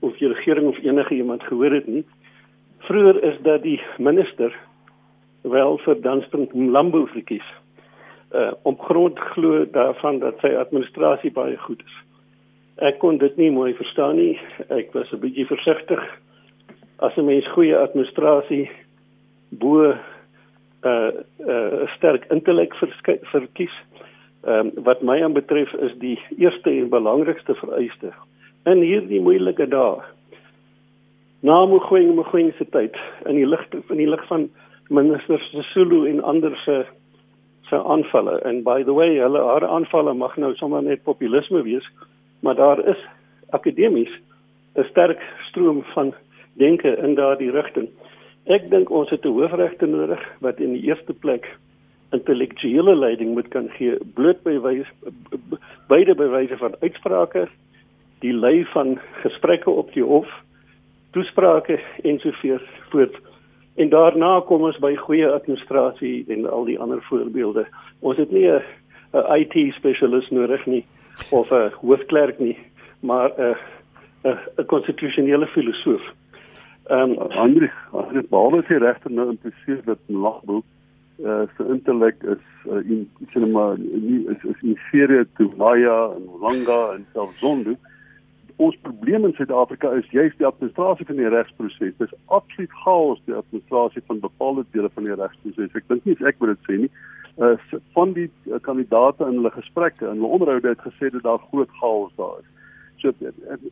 [0.00, 2.04] of die regering of enige iemand gehoor het nie,
[2.86, 4.54] vroeër is dat die minister
[5.42, 7.46] wel vir Dunstan Mlambo verkies.
[8.32, 11.96] Uh op grond glo daarvan dat sy administrasie baie goed is.
[12.78, 14.38] Ek kon dit nie mooi verstaan nie.
[14.68, 16.02] Ek was 'n bietjie versigtig.
[16.98, 18.70] As 'n mens goeie administrasie
[19.50, 19.98] bo 'n
[20.84, 21.10] uh,
[21.46, 22.74] uh, sterk intellek
[23.32, 23.74] verkies,
[24.44, 28.12] ehm um, wat my aanbetref is die eerste en belangrikste vereiste
[28.64, 30.02] in hierdie moeilike dae.
[31.40, 32.96] Na Mogoeng Mogoeng se tyd
[33.30, 34.48] in die lig in die lig van
[34.90, 36.84] minister Sesulu en ander se
[37.68, 41.86] se aanvalle en by the way hulle haar aanvalle mag nou sommer net populisme wees
[42.42, 43.04] maar daar is
[43.50, 44.10] akademies
[44.74, 46.14] 'n sterk stroom van
[46.58, 47.88] denke in daardie rigting.
[48.46, 51.46] Ek dink ons het 'n hoofregter nodig wat in die eerste plek
[52.10, 54.92] intellektuele leiding moet kan gee bloot by wyse
[55.88, 57.48] beide by wyse van uitsprake
[58.20, 60.28] die lei van gesprekke op die hof
[61.18, 63.18] toesprake ensovoorts voort
[63.82, 67.66] en daarna kom ons by goeie administrasie en al die ander voorbeelde
[68.00, 68.62] ons het nie 'n
[69.12, 70.84] IT spesialist nodig nie
[71.30, 72.58] of 'n hoofklerk nie,
[73.00, 73.56] maar 'n
[74.56, 76.02] 'n konstitusionele filosoof.
[76.86, 80.62] Ehm um, Andri, as dit behalwe sy regter nou impliseer dat Lagbo
[81.18, 86.28] uh eh, sy intellek is uh, in cinema nie is is inferieur te Maya en
[86.40, 87.74] Langa en selfs Zondo.
[88.58, 91.92] Ons probleem in Suid-Afrika is juist die administrasie van die regsproses.
[91.98, 95.76] Dit is absoluut chaos die administrasie van bepaalde dele van die regsproses.
[95.78, 96.90] Ek dink nie ek moet dit sê nie
[97.38, 97.54] uh,
[97.94, 101.70] van die uh, kandidate in hulle gesprekke en hulle onderhoude het gesê dat daar groot
[101.78, 102.50] chaos daar is.
[102.98, 103.12] So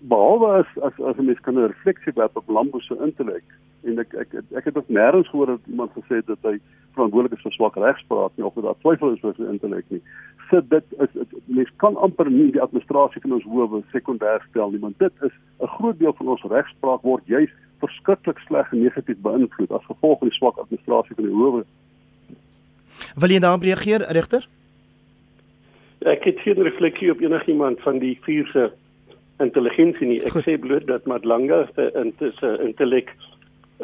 [0.08, 3.44] behalwe as as as 'n mens kan 'n refleksie werp op Lambo se intellek
[3.84, 6.58] en ek ek ek het ook nêrens gehoor dat iemand gesê het dat hy
[6.94, 10.02] verantwoordelik is vir swak regspraak nie of dat daar twyfel is oor sy intellek nie.
[10.50, 11.10] So dit is
[11.44, 15.34] mens kan amper nie die administrasie van ons howe sekondêr stel nie want dit is
[15.60, 17.50] 'n groot deel van ons regspraak word juis
[17.80, 21.64] verskriklik sleg en negatief beïnvloed as gevolg van die swak administrasie van die howe
[23.16, 24.48] Wil jy daarop reageer, regter?
[26.06, 28.70] Ek het geen refleksie op enigiemand van die vier se
[29.38, 30.20] intelligensie nie.
[30.24, 30.46] Ek Goed.
[30.46, 33.12] sê bloot dat Madlanga se intellek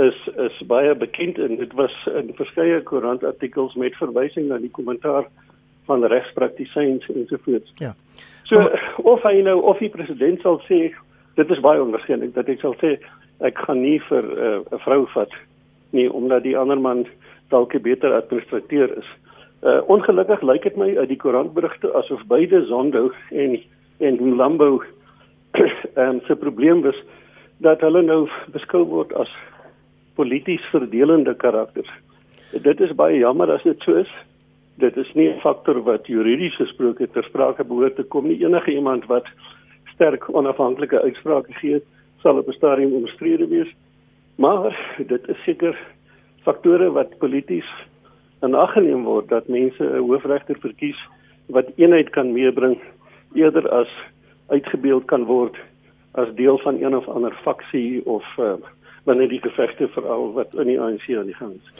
[0.01, 5.27] is is baie bekend en dit was in verskeie koerantartikels met verwysing na die kommentaar
[5.85, 7.73] van regspraktisyns ensovoorts.
[7.75, 7.95] Ja.
[8.49, 9.05] So Kom.
[9.05, 10.95] of hy nou of die president sal sê
[11.37, 12.97] dit is baie onwaarskynlik dat hy sal sê
[13.45, 15.33] ek gaan nie vir eh, 'n uh, vrou vat
[15.93, 17.07] nie omdat die ander man
[17.51, 19.09] dalk beter administreer is.
[19.63, 23.61] Uh ongelukkig lyk dit my uit die koerantberigte asof beide Zondo en
[24.01, 24.83] en Lambo
[26.01, 26.99] ehm se probleem was
[27.59, 29.31] dat hulle nou beskou word as
[30.15, 31.91] polities verdelende karakters.
[32.53, 34.11] Dit is baie jammer as dit so is.
[34.81, 38.45] Dit is nie 'n faktor wat juridies gesproke ter sprake behoort te kom nie.
[38.45, 39.27] Enige iemand wat
[39.95, 41.83] sterk onafhanklike uitsprake gee,
[42.23, 43.73] sal op 'n stadium omstrede wees.
[44.37, 44.77] Maar
[45.07, 45.79] dit is seker
[46.43, 47.69] faktore wat polities
[48.43, 50.99] in ag geneem word dat mense 'n hoofregter verkies
[51.47, 52.79] wat eenheid kan meebring
[53.35, 53.89] eerder as
[54.53, 55.57] uitgebeeld kan word
[56.13, 58.55] as deel van een of ander faksie of uh,
[59.09, 61.73] wanneer die gevegte veral wat in die ANC aan die gang is.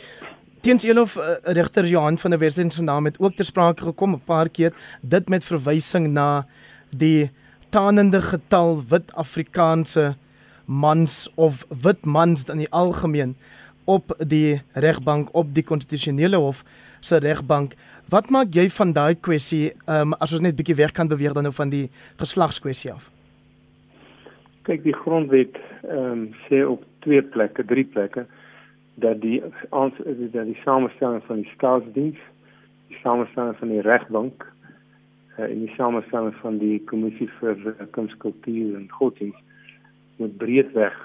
[0.65, 4.13] Teens Elof uh, regter Johan van der Western se naam het ook ter sprake gekom
[4.13, 6.45] 'n paar keer dit met verwysing na
[6.89, 7.31] die
[7.69, 10.15] tanende getal wit Afrikaanse
[10.65, 13.35] mans of wit mans in die algemeen
[13.85, 16.63] op die regbank op die konstitusionele hof
[16.99, 17.73] se regbank.
[18.11, 21.47] Wat maak jy van daai kwessie um, as ons net bietjie weg kan beweeg dan
[21.47, 21.87] nou van die
[22.21, 23.09] geslagskwessie af?
[24.67, 28.25] Kyk, die grondwet ehm um, sê op twee plekke, drie plekke
[29.03, 29.39] dat die
[29.69, 32.19] ons dat die samestelling van die staatsdiens,
[32.91, 34.45] die samestelling van die regbank
[35.37, 39.41] uh, en die samestelling van die kommissie vir uh, kunskultuur en godsdienst
[40.21, 40.99] moet breedweg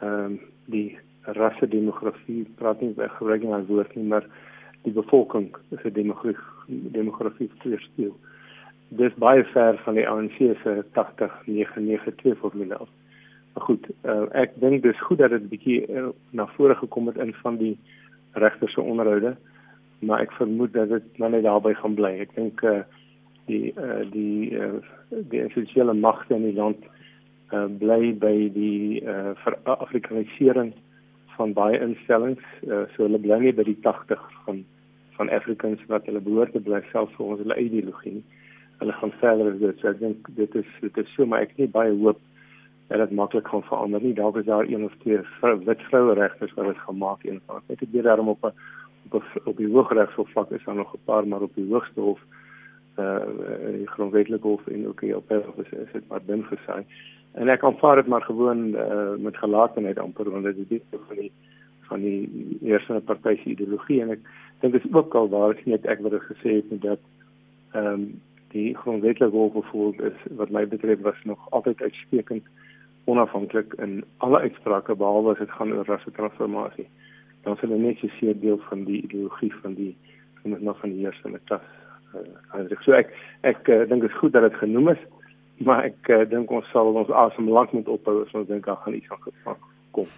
[0.00, 0.38] ehm um,
[0.70, 0.98] die
[1.36, 4.26] rasse demografie praat nie gebruik nie as woord nie maar
[4.82, 6.36] die bevolking 'n demografie
[6.68, 8.16] demografie speel.
[8.88, 12.88] Dis baie ver van die ANC se 80992 formule af.
[13.54, 17.16] Maar goed, uh, ek dink dis goed dat dit bietjie uh, na vore gekom het
[17.16, 17.78] in van die
[18.32, 19.36] regter se onderhoude,
[19.98, 22.12] maar ek vermoed dat dit nou net daarby gaan bly.
[22.22, 22.80] Ek dink uh,
[23.46, 24.78] die uh, die uh,
[25.08, 26.84] die institusionele magte in die land
[27.52, 30.72] uh, bly by die uh, vir Afrikanisering
[31.40, 34.64] van baie instellings uh, so hulle bly nie by die 80 van
[35.16, 38.44] van Africans wat hulle behoort te bly selfs vir ons hulle ideologie nie.
[38.80, 39.80] Hulle gaan verder as dit.
[39.82, 42.20] So ek dink dit is dit is so maar ek nie baie hoop
[42.88, 44.14] dat dit maklik gaan verander nie.
[44.16, 45.20] Daar is daar een of twee
[45.66, 47.60] wit vroue regters wat dit gaan maak een van.
[47.68, 48.54] Ek het weer daarom op 'n
[49.10, 52.20] op, op die hooggeregshof vlak is daar nog 'n paar maar op die hoogste hof
[52.98, 53.20] uh
[53.76, 56.84] die grondwetlike hof en ook hier op hof is, is dit maar dun gesaai
[57.38, 61.16] en ek aanvaar dit maar gewoon uh, met gelatenheid amper want dit is nie van
[61.16, 61.32] die
[61.90, 64.26] van die eerste party se ideologie en ek
[64.60, 67.00] dink dit is ook al waar ek net ek het gesê het dat
[67.72, 68.10] ehm um,
[68.50, 72.46] die grondwetlike hof bevoel is wat my betref was nog altyd uitstekend
[73.04, 76.88] onafhanklik in alle uitsprake behalwe as dit gaan oor rassetransformasie.
[77.44, 79.92] Dan sal hulle net seker deel van die ideologie van die
[80.42, 81.66] van die nog van die eerste klas.
[82.14, 83.14] Uh, so ek
[83.46, 85.02] ek uh, dink dit is goed dat dit genoem is,
[85.64, 88.80] maar ek uh, dink ons sal ons asem lank moet ophou as ons dink daar
[88.84, 89.60] gaan iets aan gevang
[89.92, 90.08] kom.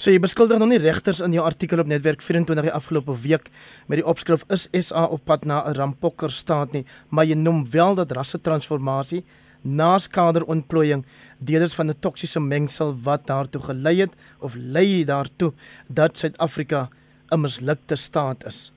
[0.00, 3.50] So jy beskuldig nog nie regters in jou artikel op netwerk 24 die afgelope week
[3.86, 7.64] met die opskrif is SA op pad na 'n rampokker staat nie, maar jy noem
[7.70, 9.24] wel dat rassetransformasie
[9.62, 11.04] na skaderontplooiing
[11.38, 15.52] deelers van 'n toksiese mengsel wat daartoe gelei het of lei daartoe
[15.88, 16.88] dat Suid-Afrika
[17.30, 18.72] 'n mislukte staat is.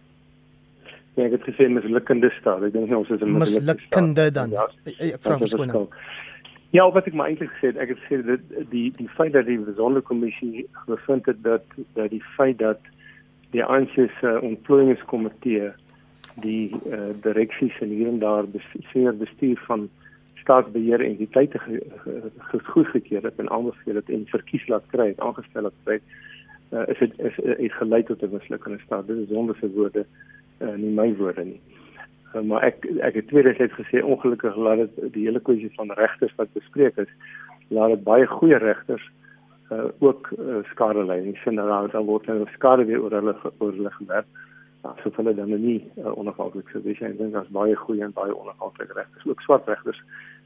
[1.15, 2.63] Ja, ek het gesê mislukkende staat.
[2.65, 4.49] Ek dink nie ons is 'n mislukkende dan.
[4.49, 5.89] Ja, ek vra verskoning.
[6.73, 9.45] Ja, wat ek maar eintlik gesê het, ek het gesê dat die die feit dat
[9.45, 12.79] die besondere kommissie bevind het dat dat die feit dat
[13.51, 15.69] die ANC se uh, ontplooiingskomitee
[16.41, 19.89] die uh, direksies en hier en daar bestuur bestuur van
[20.41, 21.59] staatsbeheer entiteite
[22.63, 25.99] goedgekeur het en aanbeveel het en verkies laat kry het aangestel het by
[26.73, 29.07] uh, is dit is, is, is gelei tot 'n mislukkende staat.
[29.07, 30.05] Dit is wonderlike woorde,
[30.59, 31.61] uh, nie my woorde nie.
[32.33, 35.91] Uh, maar ek ek het tweedens net gesê ongelukkig laat dit die hele kwessie van
[35.91, 37.11] regters wat bespreek is,
[37.67, 39.11] laat dit baie goeie regters
[39.71, 41.19] uh, ook uh, skade lei.
[41.29, 44.27] Ek sien dat daar word nou skade weer oor hulle oor hulle gewerk.
[44.81, 47.01] Asof hulle dan nie uh, onafhanklik sou wees.
[47.01, 50.01] Ek dink daar's baie goeie en baie onafhanklike regters, ook swart regters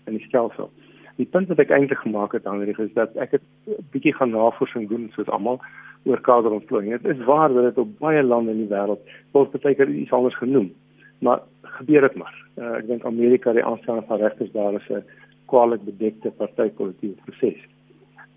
[0.05, 0.69] in die stelsel.
[1.17, 4.35] Die punt wat ek eintlik gemaak het hierdie is dat ek het 'n bietjie gaan
[4.35, 5.61] navorsing doen soos almal
[6.07, 7.01] oor kaderontplooiing.
[7.01, 10.15] Dit is waar dat dit op baie lande in die wêreld word baie keer iets
[10.15, 10.71] anders genoem
[11.19, 12.35] maar gebeur dit maar.
[12.57, 15.03] Uh, ek dink Amerika die aanstelling van regters daar is 'n
[15.45, 17.61] kwaliteit bedekte partytjie proses.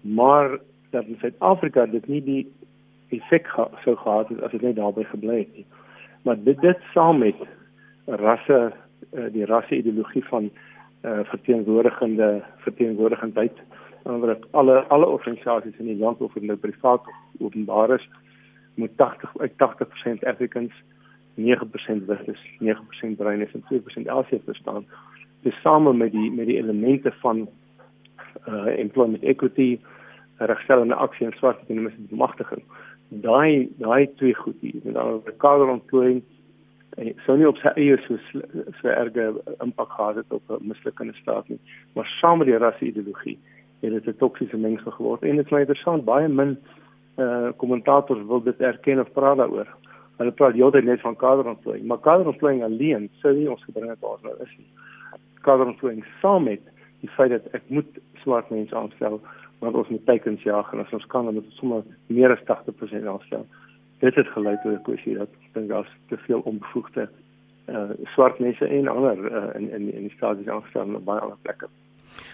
[0.01, 0.59] Maar
[0.91, 2.53] dat in Suid-Afrika dit nie die
[3.09, 5.67] effek ge sou gehad het as dit net daarby gebly het nie.
[6.23, 7.37] Maar dit dit saam met
[8.07, 8.73] rasse
[9.13, 10.51] uh, die rasse ideologie van
[11.03, 13.57] uh, verteenwoordigende verteenwoordigendheid
[14.03, 18.09] wat alle alle organisasies in die land of in die privaat of openbaar is
[18.75, 20.73] moet 80 uit 80% Africans
[21.35, 23.65] 9% wit is, 9% bruin is en
[24.05, 24.87] 2% Asië verstaan.
[25.43, 27.49] Dis same met die met die elemente van
[28.49, 29.81] uh employment equity,
[30.37, 32.63] regstellende aksie en swart ekonomiese bemagtiging.
[33.09, 36.23] Daai daai twee goed hier, met dan die kaderontplooiing
[36.99, 38.19] en sou nie op sy eie so
[38.81, 39.31] so erge
[39.65, 41.61] impak gehad het op 'n mislukkende staat nie,
[41.95, 43.39] maar saam met die rasse ideologie
[43.81, 46.59] het dit 'n toksiese mengsel geword en dit is my interessant baie min
[47.17, 49.69] uh kommentators wil dit erken of praat daaroor.
[50.17, 54.19] Hulle praat heeltyd net van kaderontplooiing, maar kaderontplooiing alleen sou nie ons gebring het waar
[54.23, 54.69] nou is nie.
[55.41, 56.61] Kaderontplooiing saam met
[57.01, 59.21] die feit dat ek moet swart mense aanstel
[59.61, 62.45] want ons moet teikens jaag en as ons kan dan moet ons sommer meer as
[62.49, 63.47] 80% aanstel.
[64.01, 67.09] Dit het gelei tot 'n kwessie dat ek dink daar's te veel onbevoegde
[67.69, 71.21] uh swart mense en ander uh, in in in die stad is aangestel op baie
[71.21, 71.69] ander plekke.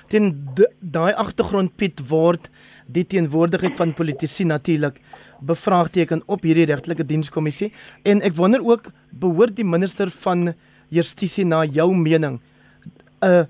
[0.08, 0.32] Teen
[0.80, 2.50] daai agtergrond Piet word
[2.86, 5.00] die teenwoordigheid van politici natuurlik
[5.40, 7.72] bevraagteken op hierdie regtelike dienskommissie
[8.04, 10.54] en ek wonder ook behoort die minister van
[10.88, 12.40] justisie na jou mening
[13.22, 13.46] 'n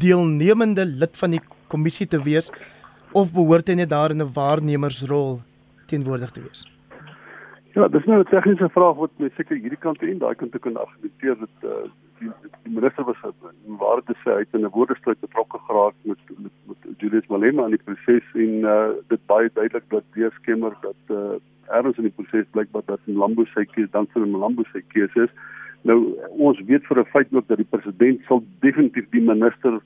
[0.00, 2.50] deelnemende lid van die kommissie te wees
[3.12, 5.40] of behoort hy net daar in 'n waarnemersrol
[5.86, 6.66] teenwoordig te wees?
[7.74, 10.58] Ja, dis nou 'n tegniese vraag wat my seker hierdie kant en daai kant te
[10.58, 11.90] kan argumenteer dat uh,
[12.20, 12.30] die,
[12.64, 13.20] die minister was
[13.80, 17.76] waar dit sê uit in 'n woordestryd betrokke geraak met met, met Julius Malema in
[17.76, 21.38] die proses en uh, dit baie duidelik dat weer skemmer dat uh,
[21.78, 25.32] erns in die proses blykbaar dat Mlambo sy keuse dan vir Mlambo sy keuse is.
[25.82, 25.98] Nou
[26.48, 29.80] ons weet vir 'n feit ook dat die president sal definitief die minister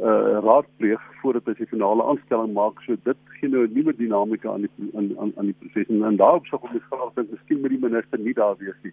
[0.00, 2.80] uh raadpleeg voordat hy sy finale aanstelling maak.
[2.86, 6.04] So dit gee nou 'n nuwe dinamika aan die aan aan, aan die proses en,
[6.04, 8.92] en daarop sou ek graag dink miskien met die minister nie daar wees nie.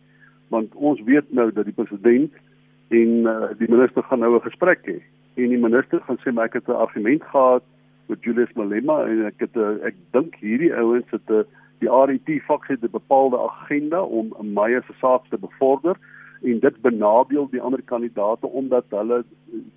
[0.49, 2.33] Want ons weet nou dat die president
[2.89, 4.99] en uh, die minister gaan nou 'n gesprek hê.
[5.35, 7.63] En die minister gaan sê maar ek het 'n argument gehad
[8.05, 11.43] met Julius Malema en ek het uh, ek dink hierdie ouens het 'n uh,
[11.79, 15.95] die RET faks het 'n bepaalde agenda om my se saak te bevorder
[16.41, 19.23] en dit benadeel die ander kandidaate omdat hulle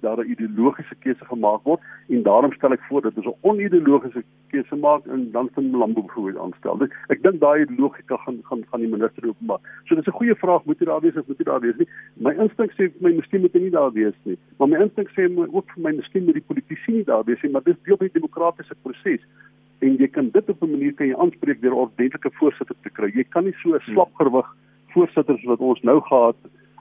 [0.00, 4.22] daar 'n ideologiese keuse gemaak word en daarom stel ek voor dat ons 'n onideologiese
[4.48, 6.76] keuse maak en dan van Lambo byvoorbeeld aanstel.
[6.76, 9.60] Dus ek dink daai logika gaan gaan gaan die minister openbaar.
[9.84, 11.88] So dis 'n goeie vraag, moet jy daar wees of moet jy daar wees nie?
[12.14, 14.38] My instink sê my miskien moet hy nie daar wees nie.
[14.58, 17.42] Maar my instink sê my ook vir my miskien moet die politici nie daar wees
[17.42, 19.20] nie, maar dis deel van die demokratiese proses
[19.80, 23.10] en jy kan dit op 'n manier kan jy aanspreek deur ordentlike voorsitter te kry.
[23.14, 26.36] Jy kan nie so 'n slapgewig hmm voorsitters wat ons nou gehad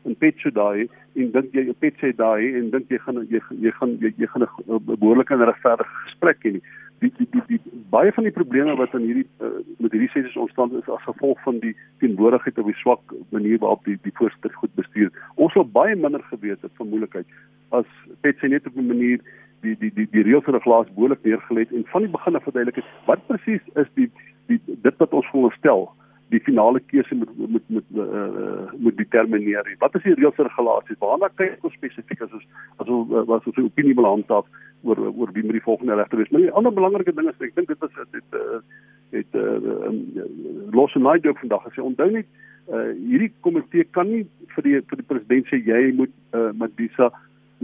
[0.07, 3.97] in Petso daai en dink jy Petso daai en dink jy gaan jy, jy gaan
[4.03, 6.61] jy, jy gaan 'n behoorlike en regverdige gesprek hê
[6.99, 10.37] die die die, die baie van die probleme wat in hierdie uh, met hierdie sessies
[10.43, 14.53] ontstaan is as gevolg van die teenwoordigheid op die swak manier waarop die die voorsitter
[14.61, 15.11] goed bestuur.
[15.35, 17.27] Ons sou baie minder geweet het van moontlikheid
[17.75, 17.87] as
[18.25, 19.19] Pet sê net op 'n manier
[19.61, 22.81] die die die die reëls en regulaas behoorlik neergelê en van die begin af verduidelik
[22.81, 24.09] het wat presies is die
[24.47, 25.89] die dit wat ons voorstel
[26.29, 29.75] die finale keuse moet moet moet uh, moet determineer.
[29.79, 30.99] Wat is die reëls en regulasies?
[31.01, 32.45] Waarna kyk ons spesifiek as ons
[32.77, 34.45] as ons uh, was ons opinie wil handhaaf
[34.83, 36.29] oor oor wie moet die volgende regter wees?
[36.29, 38.37] Maar die ander belangrike ding is ek dink dit was dit
[39.09, 40.27] het uh, uh,
[40.71, 42.27] los en night ook vandag gesê onthou net
[42.69, 44.25] uh, hierdie komitee kan nie
[44.55, 47.09] vir die vir die president sê jy moet uh, Madisa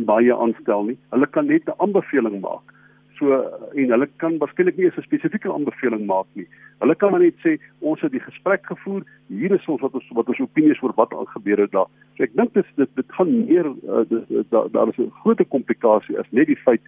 [0.10, 0.98] baie aanstel nie.
[1.14, 2.75] Hulle kan net 'n aanbeveling maak.
[3.18, 3.32] So
[3.76, 6.48] en hulle kan waarskynlik nie 'n spesifieke aanbeveling maak nie.
[6.80, 9.04] Hulle kan maar net sê ons het die gesprek gevoer.
[9.28, 11.88] Hier is ons wat ons wat ons opinies oor wat al gebeur het daar.
[12.18, 14.04] So ek dink dit dit dit gaan meer uh,
[14.50, 16.82] daar daar is 'n groot komplikasie as net die feit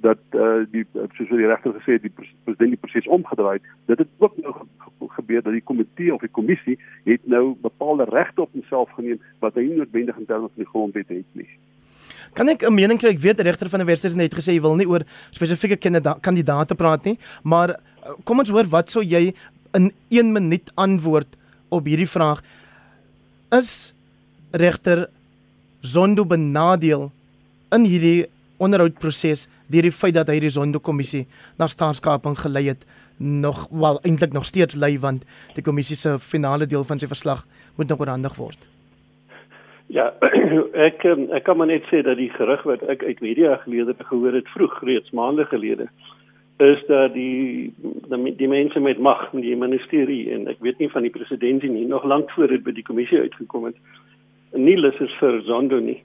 [0.00, 2.14] dat uh, die soos die regter gesê het die
[2.44, 3.62] president die proses omgedraai het.
[3.86, 4.54] Dit het ook nou
[5.18, 9.54] gebeur dat die komitee of die kommissie het nou bepaalde regte op homself geneem wat
[9.54, 11.48] hy nie noodwendig in terme van die grondwet het nie.
[12.34, 13.10] Kan ek 'n mening kry?
[13.10, 15.76] Ek weet die regter van die Westes het gesê hy wil nie oor spesifieke
[16.20, 17.78] kandidaate praat nie, maar eh,
[18.24, 19.34] kom ons hoor wat sou jy
[19.74, 21.28] in 1 minuut antwoord
[21.70, 22.42] op hierdie vraag?
[23.52, 23.92] Is
[24.52, 25.08] regter
[25.80, 27.12] Zondo benadeel
[27.72, 28.26] in hierdie
[28.58, 31.26] onderhoudproses deur die feit dat hy die Zondo kommissie
[31.58, 32.84] na staatskaping gelei het
[33.18, 37.44] nog wel eintlik nog steeds lei want die kommissie se finale deel van sy verslag
[37.76, 38.58] moet nog oorhandig word.
[39.88, 40.12] Ja,
[40.88, 43.94] ek ehm, ek kan maar net sê dat die gerug wat ek uit media gelede
[43.98, 45.88] gehoor het vroeg reeds maande gelede
[46.58, 47.72] is dat die
[48.10, 51.62] die, die mense met mag in die ministerie en ek weet nie van die president
[51.62, 53.76] nie nog lank voor dit by die kommissie uitgekom het.
[54.52, 56.00] Nie lus is vir Zondo nie.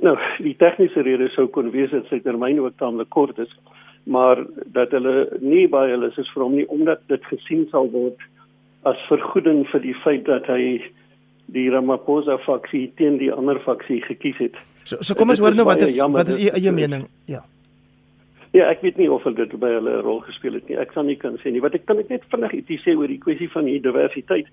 [0.00, 3.52] Nou, die tegniese rede sou kon wees dat sy termyn ook taamlik kort is,
[4.04, 4.40] maar
[4.72, 8.20] dat hulle nie by hulle is vir hom nie omdat dit gesien sal word
[8.88, 10.80] as vergoeding vir die feit dat hy
[11.46, 14.56] die Ramaphosa faksie teen die ander faksie gekies het.
[14.84, 17.06] So so kom ons hoor nou wat is jammer, wat is u eie mening?
[17.26, 17.44] Ja.
[18.56, 20.78] Ja, ek weet nie of dit by hulle 'n rol gespeel het nie.
[20.78, 21.60] Ek sal nie kan sê nie.
[21.60, 24.46] Wat ek kan ek net vinnig ietsie sê oor die kwessie van die diversiteit.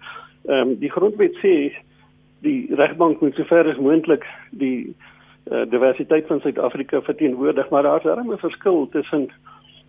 [0.49, 1.71] Ehm um, die grondwet sê
[2.41, 4.93] die regbank moet sover as moontlik die
[5.51, 9.29] uh, diversiteit van Suid-Afrika verteenwoordig, maar daar is 'n verskil tussen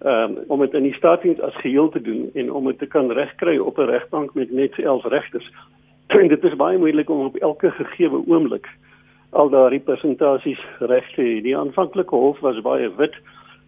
[0.04, 2.86] ehm um, om dit in die staatsdiens as geheel te doen en om dit te
[2.86, 5.50] kan regkry op 'n regbank met net 11 regters.
[6.14, 8.68] En dit is baie moeilik om op elke gegeewe oomblik
[9.30, 11.40] al daardie persentasies reg te hê.
[11.42, 13.16] Die aanvanklike hof was baie wit.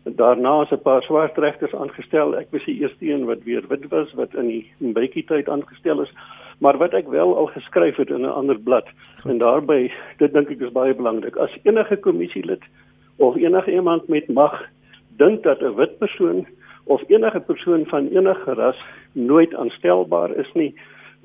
[0.05, 2.37] Daarna is 'n paar swart regters aangestel.
[2.39, 6.03] Ek was die eerste een wat weer wit was wat in die Mbeki tyd aangestel
[6.03, 6.13] is.
[6.59, 9.31] Maar wat ek wel al geskryf het in 'n ander blad Goed.
[9.31, 11.37] en daarbey dit dink ek is baie belangrik.
[11.37, 12.63] As enige kommissielid
[13.17, 14.63] of enige iemand met mag
[15.17, 16.47] dink dat 'n wit persoon
[16.85, 18.79] of enige persoon van enige ras
[19.13, 20.75] nooit aanstelbaar is nie,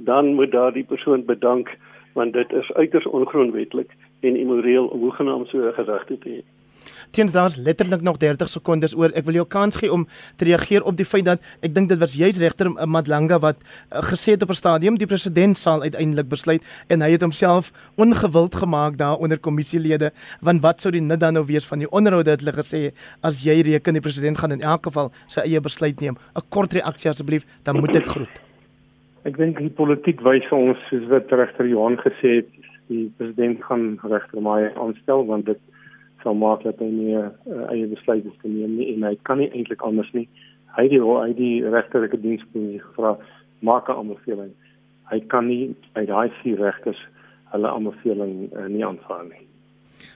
[0.06, 1.78] dan moet daardie persoon bedank
[2.14, 6.41] want dit is uiters ongrondwetlik en immoreel om hoegenaamd so 'n gedagte te hê.
[7.12, 9.12] Teens daar's letterlik nog 30 sekondes oor.
[9.12, 11.99] Ek wil jou kans gee om te reageer op die feit dat ek dink dit
[11.99, 16.30] was juis regter Madlanga wat uh, gesê het op 'n stadium die president sal uiteindelik
[16.30, 21.20] besluit en hy het homself ongewild gemaak daar onder kommissielede want wat sou die nut
[21.20, 22.91] dan nou wees van die onderhoude het hulle gesê
[23.22, 26.16] as jy reken die president gaan in elk geval sy eie besluit neem.
[26.36, 28.51] 'n Kort reaksie asseblief, dan moet ek groet.
[29.22, 32.48] Ek dink die politiek wys ons soos wat regter Johan gesê het,
[32.90, 35.60] die president gaan regter Maai aanstel want dit
[36.24, 37.28] sal maak dat hy nie uh,
[37.70, 40.26] eie besluite kan neem nie en hy kan nie eintlik anders nie.
[40.74, 43.14] Hy die hy die regterlike dienskommissie gevra
[43.62, 44.52] maak 'n aanbeveling.
[45.14, 47.06] Hy kan nie by daai vier regters
[47.54, 49.46] hulle aanbeveling uh, nie aanvaar nie.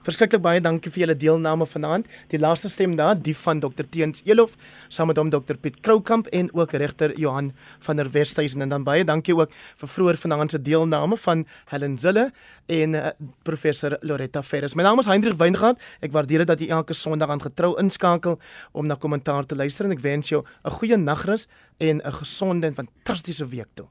[0.06, 2.08] Verskriklik baie dankie vir julle deelname vanaand.
[2.32, 4.56] Die laaste stem daar, die van Dr Teens Elof,
[4.90, 8.84] saam met hom Dr Piet Kroukamp en ook regter Johan van der Westhuizen en dan
[8.84, 12.32] baie dankie ook vir vroeër vanaand se deelname van Helen Zille
[12.66, 13.08] en uh,
[13.44, 14.76] professor Loretta Ferris.
[14.76, 15.82] My naam is Hendrik Weingart.
[16.02, 18.40] Ek waardeer dit dat jy elke Sondag aan getrou inskakel
[18.74, 22.68] om na kommentaar te luister en ek wens jou 'n goeie nagrus en 'n gesonde
[22.68, 23.88] en fantastiese week toe.